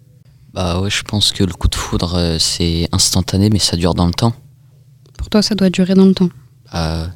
Bah 0.53 0.79
ouais, 0.79 0.89
je 0.89 1.03
pense 1.03 1.31
que 1.31 1.43
le 1.43 1.53
coup 1.53 1.67
de 1.67 1.75
foudre, 1.75 2.15
euh, 2.15 2.39
c'est 2.39 2.87
instantané, 2.91 3.49
mais 3.49 3.59
ça 3.59 3.75
dure 3.75 3.93
dans 3.93 4.07
le 4.07 4.13
temps. 4.13 4.33
Pour 5.17 5.29
toi, 5.29 5.41
ça 5.41 5.53
doit 5.53 5.69
durer 5.69 5.93
dans 5.93 6.05
le 6.05 6.13
temps. 6.13 6.29
Bah, 6.71 7.09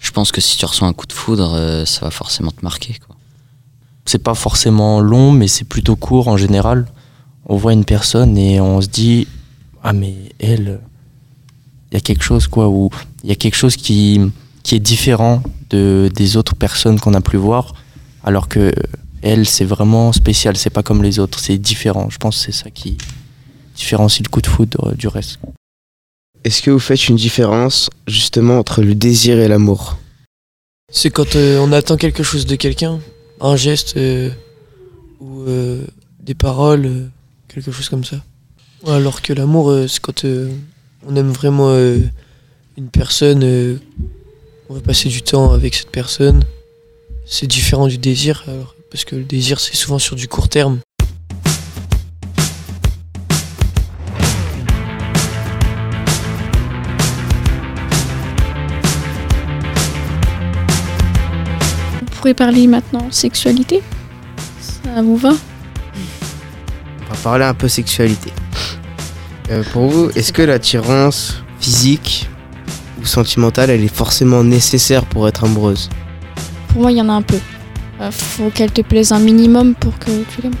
je 0.00 0.10
pense 0.10 0.32
que 0.32 0.40
si 0.40 0.56
tu 0.56 0.64
reçois 0.64 0.88
un 0.88 0.92
coup 0.92 1.06
de 1.06 1.12
foudre, 1.12 1.52
euh, 1.54 1.84
ça 1.84 2.00
va 2.00 2.10
forcément 2.10 2.50
te 2.50 2.62
marquer. 2.62 2.96
C'est 4.06 4.18
pas 4.18 4.34
forcément 4.34 5.00
long, 5.00 5.30
mais 5.30 5.46
c'est 5.46 5.66
plutôt 5.66 5.94
court 5.94 6.26
en 6.26 6.36
général. 6.36 6.86
On 7.46 7.56
voit 7.56 7.74
une 7.74 7.84
personne 7.84 8.36
et 8.36 8.60
on 8.60 8.80
se 8.80 8.88
dit 8.88 9.28
ah 9.82 9.92
mais 9.92 10.14
elle, 10.38 10.80
il 11.90 11.94
y 11.94 11.96
a 11.98 12.00
quelque 12.00 12.24
chose 12.24 12.48
quoi, 12.48 12.68
ou 12.68 12.90
il 13.22 13.28
y 13.28 13.32
a 13.32 13.36
quelque 13.36 13.56
chose 13.56 13.76
qui 13.76 14.20
qui 14.62 14.74
est 14.74 14.80
différent 14.80 15.42
de 15.68 16.10
des 16.14 16.36
autres 16.36 16.54
personnes 16.54 16.98
qu'on 16.98 17.14
a 17.14 17.20
pu 17.20 17.36
voir, 17.36 17.74
alors 18.24 18.48
que 18.48 18.72
elle 19.22 19.46
c'est 19.46 19.64
vraiment 19.64 20.12
spécial, 20.12 20.56
c'est 20.56 20.70
pas 20.70 20.82
comme 20.82 21.02
les 21.02 21.18
autres, 21.18 21.38
c'est 21.38 21.58
différent. 21.58 22.08
Je 22.08 22.16
pense 22.16 22.38
que 22.38 22.44
c'est 22.44 22.64
ça 22.64 22.70
qui 22.70 22.96
différencie 23.76 24.22
le 24.26 24.30
coup 24.30 24.40
de 24.40 24.46
foudre 24.46 24.94
du 24.96 25.08
reste. 25.08 25.38
Est-ce 26.42 26.62
que 26.62 26.70
vous 26.70 26.78
faites 26.78 27.08
une 27.08 27.16
différence 27.16 27.90
justement 28.06 28.58
entre 28.58 28.80
le 28.80 28.94
désir 28.94 29.38
et 29.38 29.46
l'amour? 29.46 29.98
C'est 30.90 31.10
quand 31.10 31.36
euh, 31.36 31.58
on 31.58 31.70
attend 31.70 31.96
quelque 31.96 32.22
chose 32.22 32.46
de 32.46 32.56
quelqu'un, 32.56 32.98
un 33.40 33.56
geste 33.56 33.96
euh, 33.98 34.30
ou 35.20 35.42
euh, 35.42 35.84
des 36.18 36.34
paroles, 36.34 37.10
quelque 37.48 37.70
chose 37.70 37.90
comme 37.90 38.04
ça. 38.04 38.16
Alors 38.86 39.20
que 39.20 39.34
l'amour, 39.34 39.70
c'est 39.86 40.00
quand 40.00 40.24
on 40.24 41.14
aime 41.14 41.30
vraiment 41.30 41.70
une 41.74 42.88
personne, 42.90 43.44
on 44.70 44.74
veut 44.74 44.80
passer 44.80 45.10
du 45.10 45.20
temps 45.20 45.52
avec 45.52 45.74
cette 45.74 45.90
personne. 45.90 46.44
C'est 47.26 47.46
différent 47.46 47.88
du 47.88 47.98
désir, 47.98 48.46
parce 48.90 49.04
que 49.04 49.16
le 49.16 49.24
désir, 49.24 49.60
c'est 49.60 49.76
souvent 49.76 49.98
sur 49.98 50.16
du 50.16 50.28
court 50.28 50.48
terme. 50.48 50.78
Vous 62.20 62.24
pourrez 62.24 62.34
parler 62.34 62.66
maintenant 62.66 63.10
sexualité 63.10 63.80
Ça 64.60 65.00
vous 65.00 65.16
va? 65.16 65.30
On 65.30 67.14
va 67.14 67.16
parler 67.22 67.46
un 67.46 67.54
peu 67.54 67.66
sexualité. 67.66 68.30
Euh, 69.50 69.62
pour 69.72 69.86
vous, 69.86 70.10
est-ce 70.14 70.30
que 70.30 70.42
l'attirance 70.42 71.42
physique 71.60 72.28
ou 73.00 73.06
sentimentale, 73.06 73.70
elle 73.70 73.82
est 73.82 73.88
forcément 73.88 74.44
nécessaire 74.44 75.06
pour 75.06 75.28
être 75.28 75.44
amoureuse? 75.44 75.88
Pour 76.68 76.82
moi, 76.82 76.92
il 76.92 76.98
y 76.98 77.00
en 77.00 77.08
a 77.08 77.14
un 77.14 77.22
peu. 77.22 77.38
Euh, 78.02 78.10
faut 78.10 78.50
qu'elle 78.50 78.70
te 78.70 78.82
plaise 78.82 79.12
un 79.12 79.18
minimum 79.18 79.74
pour 79.74 79.98
que 79.98 80.10
tu 80.24 80.42
l'aimes. 80.42 80.52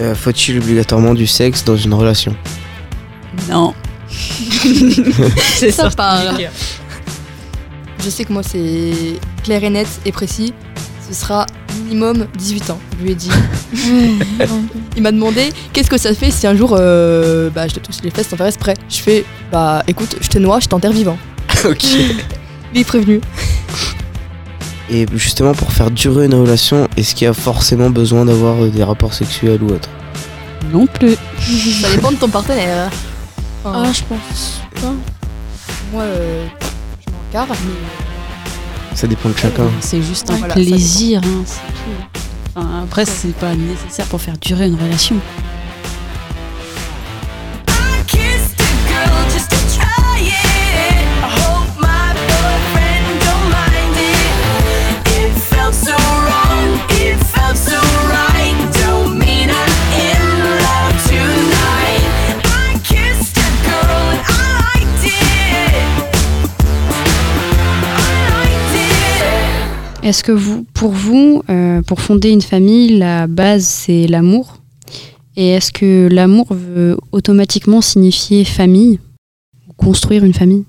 Euh, 0.00 0.16
Faut-il 0.16 0.58
obligatoirement 0.58 1.14
du 1.14 1.28
sexe 1.28 1.62
dans 1.64 1.76
une 1.76 1.94
relation? 1.94 2.34
Non. 3.48 3.74
c'est 5.54 5.70
ça 5.70 5.88
part. 5.88 6.36
Je 8.02 8.10
sais 8.10 8.24
que 8.24 8.32
moi 8.32 8.42
c'est 8.42 9.20
clair 9.44 9.62
et 9.62 9.70
net 9.70 9.86
et 10.04 10.10
précis. 10.10 10.52
Ce 11.10 11.14
sera 11.22 11.44
minimum 11.84 12.26
18 12.38 12.70
ans. 12.70 12.78
Je 12.98 13.04
lui 13.04 13.10
ai 13.12 13.14
dit. 13.16 13.30
Il 14.96 15.02
m'a 15.02 15.10
demandé 15.10 15.52
qu'est-ce 15.72 15.90
que 15.90 15.98
ça 15.98 16.14
fait 16.14 16.30
si 16.30 16.46
un 16.46 16.54
jour 16.54 16.76
euh, 16.78 17.50
bah, 17.50 17.66
je 17.66 17.74
te 17.74 17.80
touche 17.80 17.96
les 18.04 18.10
fesses 18.10 18.28
sans 18.28 18.36
faire 18.36 18.46
exprès. 18.46 18.74
Je 18.88 18.98
fais 18.98 19.24
bah 19.50 19.82
écoute, 19.88 20.14
je 20.20 20.28
te 20.28 20.38
noie, 20.38 20.60
je 20.60 20.68
t'enterre 20.68 20.92
vivant. 20.92 21.18
ok. 21.64 21.84
Il 22.72 22.80
est 22.80 22.84
prévenu. 22.84 23.20
Et 24.88 25.06
justement, 25.14 25.52
pour 25.52 25.72
faire 25.72 25.90
durer 25.90 26.26
une 26.26 26.34
relation, 26.34 26.88
est-ce 26.96 27.14
qu'il 27.16 27.24
y 27.24 27.28
a 27.28 27.34
forcément 27.34 27.90
besoin 27.90 28.24
d'avoir 28.24 28.62
euh, 28.62 28.68
des 28.68 28.84
rapports 28.84 29.14
sexuels 29.14 29.62
ou 29.62 29.70
autre 29.72 29.88
Non 30.72 30.86
plus. 30.86 31.16
ça 31.80 31.90
dépend 31.90 32.12
de 32.12 32.16
ton 32.16 32.28
partenaire. 32.28 32.90
Enfin, 33.64 33.84
Ah, 33.86 33.92
je 33.92 34.02
pense 34.02 34.60
pas. 34.80 34.92
Moi, 35.92 36.02
euh, 36.02 36.46
je 37.04 37.10
m'en 37.10 37.18
carre, 37.32 37.48
mais 37.48 37.99
Ça 39.00 39.06
dépend 39.06 39.30
de 39.30 39.34
chacun. 39.34 39.64
C'est 39.80 40.02
juste 40.02 40.30
un 40.30 40.36
Voilà, 40.36 40.52
plaisir, 40.52 41.22
hein, 41.24 41.42
c'est 41.46 41.56
tout. 41.72 42.20
Enfin, 42.54 42.82
après, 42.84 43.06
c'est 43.06 43.34
pas 43.34 43.54
nécessaire 43.54 44.04
pour 44.04 44.20
faire 44.20 44.36
durer 44.36 44.66
une 44.66 44.74
relation. 44.74 45.16
Est-ce 70.10 70.24
que 70.24 70.32
vous, 70.32 70.64
pour 70.74 70.90
vous, 70.90 71.44
euh, 71.50 71.82
pour 71.82 72.00
fonder 72.00 72.30
une 72.30 72.42
famille, 72.42 72.98
la 72.98 73.28
base 73.28 73.64
c'est 73.64 74.08
l'amour? 74.08 74.56
Et 75.36 75.50
est-ce 75.50 75.70
que 75.70 76.08
l'amour 76.10 76.48
veut 76.50 76.96
automatiquement 77.12 77.80
signifier 77.80 78.44
famille 78.44 78.98
ou 79.68 79.72
construire 79.74 80.24
une 80.24 80.34
famille? 80.34 80.64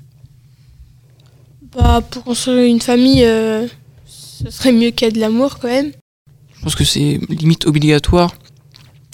Bah, 1.75 2.01
pour 2.07 2.23
construire 2.23 2.71
une 2.71 2.81
famille, 2.81 3.23
euh, 3.25 3.65
ce 4.05 4.51
serait 4.51 4.71
mieux 4.71 4.91
qu'il 4.91 5.07
y 5.07 5.09
ait 5.09 5.11
de 5.11 5.19
l'amour 5.19 5.57
quand 5.57 5.69
même. 5.69 5.91
Je 6.55 6.61
pense 6.61 6.75
que 6.75 6.83
c'est 6.83 7.19
limite 7.27 7.65
obligatoire 7.65 8.35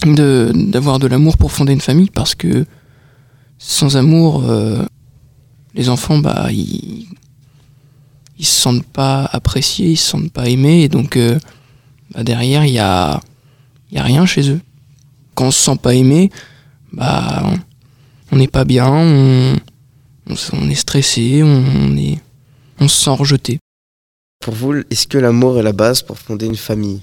de 0.04 0.52
d'avoir 0.54 0.98
de 0.98 1.06
l'amour 1.06 1.38
pour 1.38 1.52
fonder 1.52 1.72
une 1.72 1.80
famille 1.80 2.10
parce 2.10 2.34
que 2.34 2.66
sans 3.56 3.96
amour, 3.96 4.44
euh, 4.46 4.84
les 5.72 5.88
enfants, 5.88 6.18
bah, 6.18 6.48
ils, 6.50 7.06
ils 8.38 8.46
se 8.46 8.60
sentent 8.60 8.86
pas 8.86 9.24
appréciés, 9.32 9.90
ils 9.90 9.96
se 9.96 10.10
sentent 10.10 10.32
pas 10.32 10.48
aimés, 10.48 10.82
et 10.84 10.88
donc 10.88 11.16
euh, 11.16 11.38
bah, 12.14 12.22
derrière, 12.24 12.64
il 12.64 12.72
y 12.72 12.78
a, 12.78 13.20
il 13.90 13.96
y 13.96 14.00
a 14.00 14.02
rien 14.04 14.26
chez 14.26 14.50
eux. 14.50 14.60
Quand 15.34 15.46
on 15.46 15.50
se 15.50 15.62
sent 15.62 15.76
pas 15.82 15.94
aimé, 15.94 16.30
bah, 16.92 17.44
on- 18.32 18.36
n'est 18.36 18.46
pas 18.48 18.64
bien, 18.64 18.88
on, 18.92 19.56
on, 20.28 20.32
s- 20.34 20.50
on 20.52 20.68
est 20.68 20.74
stressé, 20.74 21.42
on, 21.42 21.96
est, 21.96 22.18
on 22.80 22.88
se 22.88 22.96
sent 23.04 23.10
rejeté. 23.10 23.58
Pour 24.40 24.54
vous, 24.54 24.74
est-ce 24.90 25.06
que 25.08 25.18
l'amour 25.18 25.58
est 25.58 25.62
la 25.62 25.72
base 25.72 26.02
pour 26.02 26.18
fonder 26.18 26.46
une 26.46 26.56
famille? 26.56 27.00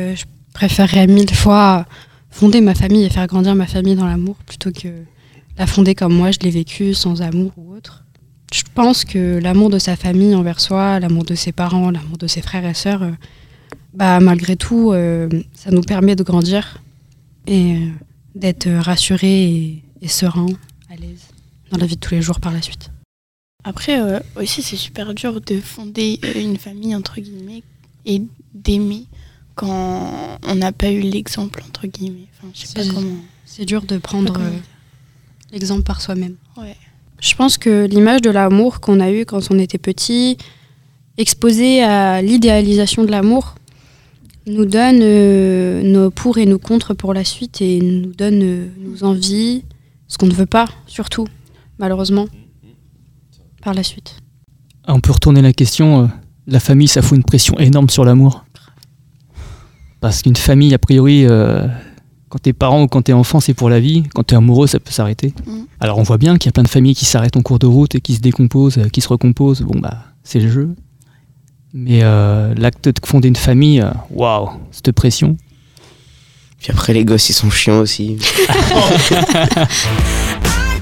Euh, 0.00 0.14
Je 0.14 0.24
préférerais 0.52 1.06
mille 1.06 1.34
fois 1.34 1.86
fonder 2.30 2.60
ma 2.60 2.74
famille 2.74 3.04
et 3.04 3.10
faire 3.10 3.26
grandir 3.26 3.54
ma 3.54 3.66
famille 3.66 3.94
dans 3.96 4.06
l'amour 4.06 4.36
plutôt 4.46 4.70
que 4.72 4.88
la 5.58 5.66
fonder 5.66 5.94
comme 5.94 6.14
moi 6.14 6.30
je 6.32 6.38
l'ai 6.40 6.50
vécu 6.50 6.94
sans 6.94 7.22
amour 7.22 7.52
ou 7.56 7.74
autre. 7.74 8.03
Je 8.54 8.62
pense 8.72 9.04
que 9.04 9.38
l'amour 9.38 9.68
de 9.68 9.80
sa 9.80 9.96
famille 9.96 10.32
envers 10.32 10.60
soi, 10.60 11.00
l'amour 11.00 11.24
de 11.24 11.34
ses 11.34 11.50
parents, 11.50 11.90
l'amour 11.90 12.18
de 12.18 12.28
ses 12.28 12.40
frères 12.40 12.64
et 12.64 12.72
sœurs, 12.74 13.02
euh, 13.02 13.10
bah, 13.94 14.20
malgré 14.20 14.54
tout, 14.54 14.92
euh, 14.92 15.28
ça 15.54 15.72
nous 15.72 15.80
permet 15.82 16.14
de 16.14 16.22
grandir 16.22 16.80
et 17.48 17.74
euh, 17.74 17.88
d'être 18.36 18.70
rassuré 18.70 19.44
et, 19.44 19.82
et 20.02 20.06
serein, 20.06 20.46
à 20.88 20.94
l'aise 20.94 21.22
dans 21.72 21.78
la 21.78 21.86
vie 21.86 21.96
de 21.96 22.00
tous 22.00 22.14
les 22.14 22.22
jours 22.22 22.38
par 22.38 22.52
la 22.52 22.62
suite. 22.62 22.92
Après, 23.64 24.00
euh, 24.00 24.20
aussi, 24.36 24.62
c'est 24.62 24.76
super 24.76 25.14
dur 25.14 25.40
de 25.40 25.58
fonder 25.58 26.20
une 26.36 26.56
famille, 26.56 26.94
entre 26.94 27.20
guillemets, 27.20 27.64
et 28.06 28.22
d'aimer 28.54 29.06
quand 29.56 30.38
on 30.46 30.54
n'a 30.54 30.70
pas 30.70 30.92
eu 30.92 31.00
l'exemple, 31.00 31.60
entre 31.66 31.88
guillemets. 31.88 32.28
Enfin, 32.38 32.52
je 32.54 32.66
sais 32.66 32.74
pas 32.74 32.84
C'est- 32.84 32.94
comment. 32.94 33.16
C'est 33.46 33.64
dur 33.64 33.82
de 33.82 33.98
prendre 33.98 34.38
l'exemple 35.50 35.82
par 35.82 36.00
soi-même. 36.00 36.36
Ouais. 36.56 36.76
Je 37.24 37.34
pense 37.34 37.56
que 37.56 37.86
l'image 37.86 38.20
de 38.20 38.28
l'amour 38.28 38.80
qu'on 38.80 39.00
a 39.00 39.10
eu 39.10 39.24
quand 39.24 39.40
on 39.50 39.58
était 39.58 39.78
petit, 39.78 40.36
exposée 41.16 41.82
à 41.82 42.20
l'idéalisation 42.20 43.02
de 43.02 43.10
l'amour, 43.10 43.54
nous 44.46 44.66
donne 44.66 44.98
euh, 45.00 45.82
nos 45.82 46.10
pour 46.10 46.36
et 46.36 46.44
nos 46.44 46.58
contre 46.58 46.92
pour 46.92 47.14
la 47.14 47.24
suite 47.24 47.62
et 47.62 47.80
nous 47.80 48.12
donne 48.12 48.42
euh, 48.42 48.66
nos 48.78 49.04
envies, 49.04 49.64
ce 50.06 50.18
qu'on 50.18 50.26
ne 50.26 50.34
veut 50.34 50.44
pas, 50.44 50.66
surtout, 50.86 51.26
malheureusement, 51.78 52.26
par 53.62 53.72
la 53.72 53.82
suite. 53.82 54.18
On 54.86 55.00
peut 55.00 55.12
retourner 55.12 55.40
la 55.40 55.54
question. 55.54 56.02
euh, 56.02 56.06
la 56.46 56.60
famille, 56.60 56.88
ça 56.88 57.00
fout 57.00 57.16
une 57.16 57.24
pression 57.24 57.58
énorme 57.58 57.88
sur 57.88 58.04
l'amour. 58.04 58.44
Parce 60.00 60.20
qu'une 60.20 60.36
famille, 60.36 60.74
a 60.74 60.78
priori, 60.78 61.24
quand 62.34 62.40
t'es 62.40 62.52
parent 62.52 62.82
ou 62.82 62.88
quand 62.88 63.02
t'es 63.02 63.12
enfant, 63.12 63.38
c'est 63.38 63.54
pour 63.54 63.70
la 63.70 63.78
vie. 63.78 64.02
Quand 64.12 64.24
t'es 64.24 64.34
amoureux, 64.34 64.66
ça 64.66 64.80
peut 64.80 64.90
s'arrêter. 64.90 65.32
Mm. 65.46 65.52
Alors 65.78 65.98
on 65.98 66.02
voit 66.02 66.18
bien 66.18 66.36
qu'il 66.36 66.48
y 66.48 66.48
a 66.48 66.52
plein 66.52 66.64
de 66.64 66.68
familles 66.68 66.96
qui 66.96 67.04
s'arrêtent 67.04 67.36
en 67.36 67.42
cours 67.42 67.60
de 67.60 67.66
route 67.68 67.94
et 67.94 68.00
qui 68.00 68.16
se 68.16 68.20
décomposent, 68.20 68.78
euh, 68.78 68.88
qui 68.88 69.00
se 69.00 69.06
recomposent. 69.06 69.60
Bon, 69.60 69.78
bah, 69.78 69.98
c'est 70.24 70.40
le 70.40 70.50
jeu. 70.50 70.74
Mais 71.72 72.00
euh, 72.02 72.52
l'acte 72.56 72.88
de 72.88 73.06
fonder 73.06 73.28
une 73.28 73.36
famille, 73.36 73.80
euh, 73.80 73.90
waouh, 74.10 74.50
cette 74.72 74.90
pression. 74.90 75.36
Puis 76.58 76.72
après, 76.72 76.92
les 76.92 77.04
gosses, 77.04 77.30
ils 77.30 77.34
sont 77.34 77.50
chiants 77.50 77.78
aussi. 77.78 78.16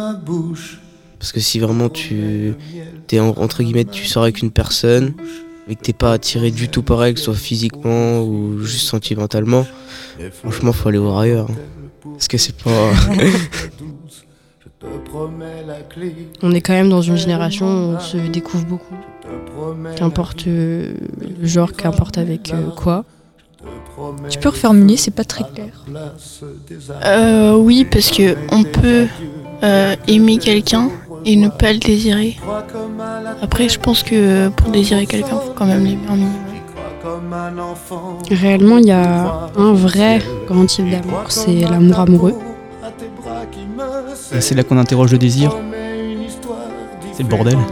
ma 0.00 0.12
bouche. 0.14 0.80
Parce 1.18 1.32
que 1.32 1.40
si 1.40 1.58
vraiment 1.58 1.88
tu 1.90 2.54
t'es 3.06 3.20
en- 3.20 3.34
entre 3.36 3.62
guillemets 3.62 3.84
tu 3.84 4.06
sors 4.06 4.22
avec 4.22 4.40
une 4.40 4.50
personne 4.50 5.12
et 5.68 5.76
que 5.76 5.82
t'es 5.82 5.92
pas 5.92 6.12
attiré 6.14 6.50
du 6.50 6.68
tout 6.70 6.82
par 6.82 7.04
elle, 7.04 7.12
que 7.14 7.18
ce 7.20 7.26
soit 7.26 7.34
physiquement 7.34 8.22
ou 8.22 8.60
juste 8.62 8.86
sentimentalement, 8.88 9.66
franchement 10.32 10.72
faut 10.72 10.88
aller 10.88 10.98
voir 10.98 11.18
ailleurs. 11.18 11.48
hein. 11.50 11.56
Parce 12.14 12.28
que 12.28 12.38
c'est 12.38 12.56
pas. 12.56 12.92
Je 14.80 14.86
te 14.86 15.08
promets 15.10 15.62
la 15.66 15.80
clé. 15.82 16.14
On 16.42 16.52
est 16.52 16.62
quand 16.62 16.72
même 16.72 16.88
dans 16.88 17.02
une 17.02 17.16
génération 17.18 17.66
où 17.66 17.96
on 17.96 18.00
se 18.00 18.16
découvre 18.16 18.64
beaucoup. 18.64 18.94
Qu'importe 19.96 20.46
euh, 20.46 20.94
le 21.40 21.46
genre, 21.46 21.72
qu'importe 21.74 22.16
avec 22.16 22.52
euh, 22.54 22.70
quoi. 22.74 23.04
Tu 24.30 24.38
peux 24.38 24.48
reformuler, 24.48 24.96
c'est 24.96 25.10
pas 25.10 25.24
très 25.24 25.44
clair. 25.54 25.84
Euh, 27.04 27.54
oui, 27.56 27.84
parce 27.90 28.10
que 28.10 28.34
on 28.50 28.62
peut 28.64 29.06
euh, 29.62 29.96
aimer 30.08 30.38
quelqu'un 30.38 30.90
et 31.24 31.36
ne 31.36 31.48
pas 31.48 31.72
le 31.72 31.78
désirer. 31.78 32.36
Après, 33.42 33.68
je 33.68 33.78
pense 33.78 34.02
que 34.02 34.48
pour 34.48 34.70
désirer 34.70 35.06
quelqu'un, 35.06 35.36
faut 35.36 35.52
quand 35.54 35.66
même 35.66 35.84
l'aimer 35.84 36.06
un 36.08 36.16
minimum. 36.16 36.50
Réellement, 38.30 38.78
il 38.78 38.86
y 38.86 38.92
a 38.92 39.50
un 39.56 39.72
vrai 39.72 40.20
grand 40.46 40.66
type 40.66 40.90
d'amour, 40.90 41.24
c'est 41.28 41.60
l'amour 41.60 42.00
amoureux. 42.00 42.34
Et 44.34 44.40
c'est 44.40 44.54
là 44.54 44.62
qu'on 44.62 44.78
interroge 44.78 45.12
le 45.12 45.18
désir. 45.18 45.56
C'est 47.12 47.22
le 47.22 47.28
bordel. 47.28 47.58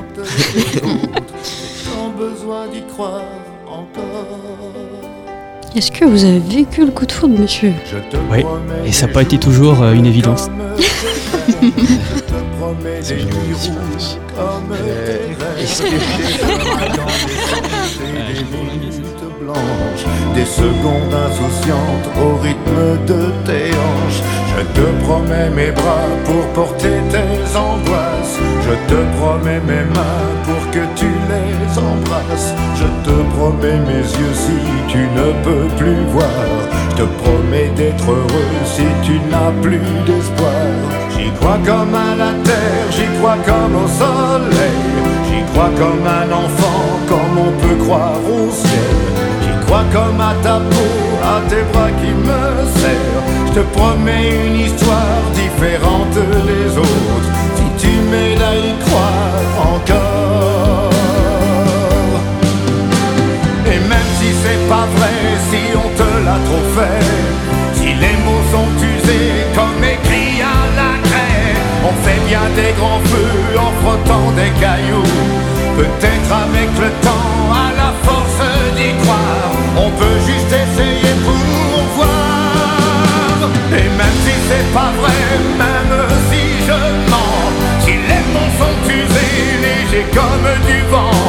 Est-ce 5.76 5.92
que 5.92 6.04
vous 6.04 6.24
avez 6.24 6.40
vécu 6.40 6.84
le 6.84 6.90
coup 6.90 7.06
de 7.06 7.12
foudre, 7.12 7.38
monsieur? 7.38 7.72
Oui, 8.32 8.44
et 8.84 8.92
ça 8.92 9.06
n'a 9.06 9.12
pas 9.12 9.22
été 9.22 9.38
toujours 9.38 9.82
euh, 9.82 9.92
une 9.92 10.06
évidence. 10.06 10.48
C'est 11.48 13.16
comme 13.24 14.76
Des 20.34 20.44
secondes 20.44 21.14
insouciantes 21.26 22.08
au 22.20 22.36
rythme 22.42 23.06
de 23.06 23.32
tes 23.46 23.70
hanches. 23.70 24.22
Je 24.56 24.62
te 24.78 24.86
promets 25.04 25.50
mes 25.50 25.70
bras 25.70 26.08
pour 26.26 26.44
porter 26.52 26.98
tes 27.10 27.56
angoisses. 27.56 28.38
Je 28.62 28.74
te 28.92 29.00
promets 29.16 29.60
mes 29.60 29.84
mains 29.94 30.28
pour 30.44 30.70
que 30.70 30.84
tu 30.96 31.06
Je 32.74 32.86
te 33.04 33.16
promets 33.36 33.80
mes 33.86 34.02
yeux 34.02 34.34
si 34.34 34.58
tu 34.88 34.98
ne 34.98 35.32
peux 35.44 35.68
plus 35.76 36.04
voir. 36.12 36.28
Je 36.90 36.96
te 36.96 37.08
promets 37.22 37.70
d'être 37.76 38.10
heureux 38.10 38.52
si 38.64 38.86
tu 39.02 39.20
n'as 39.30 39.52
plus 39.62 39.80
d'espoir. 40.06 40.66
J'y 41.16 41.30
crois 41.32 41.58
comme 41.64 41.94
à 41.94 42.16
la 42.16 42.32
terre, 42.44 42.86
j'y 42.90 43.06
crois 43.18 43.36
comme 43.46 43.76
au 43.84 43.88
soleil. 43.88 44.78
J'y 45.28 45.42
crois 45.52 45.70
comme 45.78 46.06
un 46.06 46.30
enfant, 46.32 46.82
comme 47.08 47.38
on 47.46 47.52
peut 47.60 47.84
croire 47.84 48.20
au 48.24 48.50
ciel. 48.50 48.96
J'y 49.42 49.66
crois 49.66 49.84
comme 49.92 50.20
à 50.20 50.34
ta 50.42 50.58
peau, 50.70 50.90
à 51.22 51.40
tes 51.48 51.62
bras 51.72 51.90
qui 52.00 52.10
me 52.10 52.80
serrent. 52.80 53.24
Je 53.48 53.52
te 53.60 53.64
promets 53.76 54.46
une 54.46 54.60
histoire 54.66 55.22
différente 55.34 56.14
des 56.14 56.78
autres. 56.78 57.07
Fait, 66.76 67.04
si 67.74 67.88
les 67.94 68.16
mots 68.24 68.44
sont 68.52 68.70
usés 68.92 69.32
comme 69.54 69.82
écrits 69.84 70.40
à 70.42 70.60
la 70.80 70.92
craie, 71.06 71.54
on 71.84 71.94
fait 72.04 72.20
bien 72.28 72.46
des 72.56 72.72
grands 72.78 73.02
feux 73.04 73.58
en 73.58 73.72
frottant 73.82 74.30
des 74.32 74.50
cailloux. 74.60 75.12
Peut-être 75.76 76.30
avec 76.46 76.70
le 76.84 76.90
temps, 77.06 77.52
à 77.52 77.68
la 77.80 77.90
force 78.02 78.42
d'y 78.76 78.92
croire, 79.02 79.52
on 79.76 79.90
peut 79.90 80.18
juste 80.26 80.52
essayer 80.64 81.14
pour 81.24 81.82
voir. 81.96 83.50
Et 83.72 83.88
même 83.98 84.18
si 84.24 84.34
c'est 84.48 84.72
pas 84.72 84.92
vrai, 85.00 85.20
même 85.58 85.94
si 86.30 86.42
je 86.66 86.80
mens, 87.10 87.52
si 87.84 87.92
les 88.10 88.24
mots 88.32 88.52
sont 88.60 88.78
usés, 88.88 89.38
légers 89.64 90.06
comme 90.12 90.48
du 90.66 90.80
vent, 90.90 91.22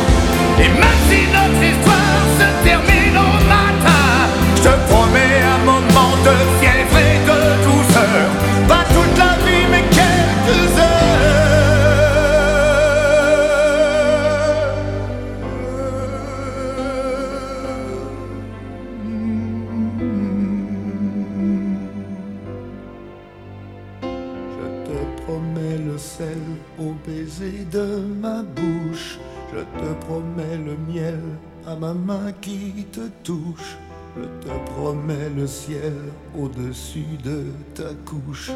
te 32.92 33.08
touche. 33.24 33.78
Je 34.18 34.24
te 34.46 34.72
promets 34.72 35.30
le 35.36 35.48
ciel 35.48 35.94
au-dessus 36.38 37.18
de 37.24 37.46
ta 37.76 37.90
couche. 38.06 38.52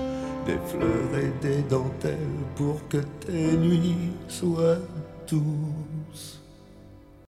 Des 0.45 0.57
fleurs 0.67 1.19
et 1.19 1.31
des 1.41 1.61
dentelles 1.63 2.17
pour 2.55 2.87
que 2.89 2.97
tes 3.25 3.55
nuits 3.57 4.11
soient 4.27 4.79
douces. 5.27 5.92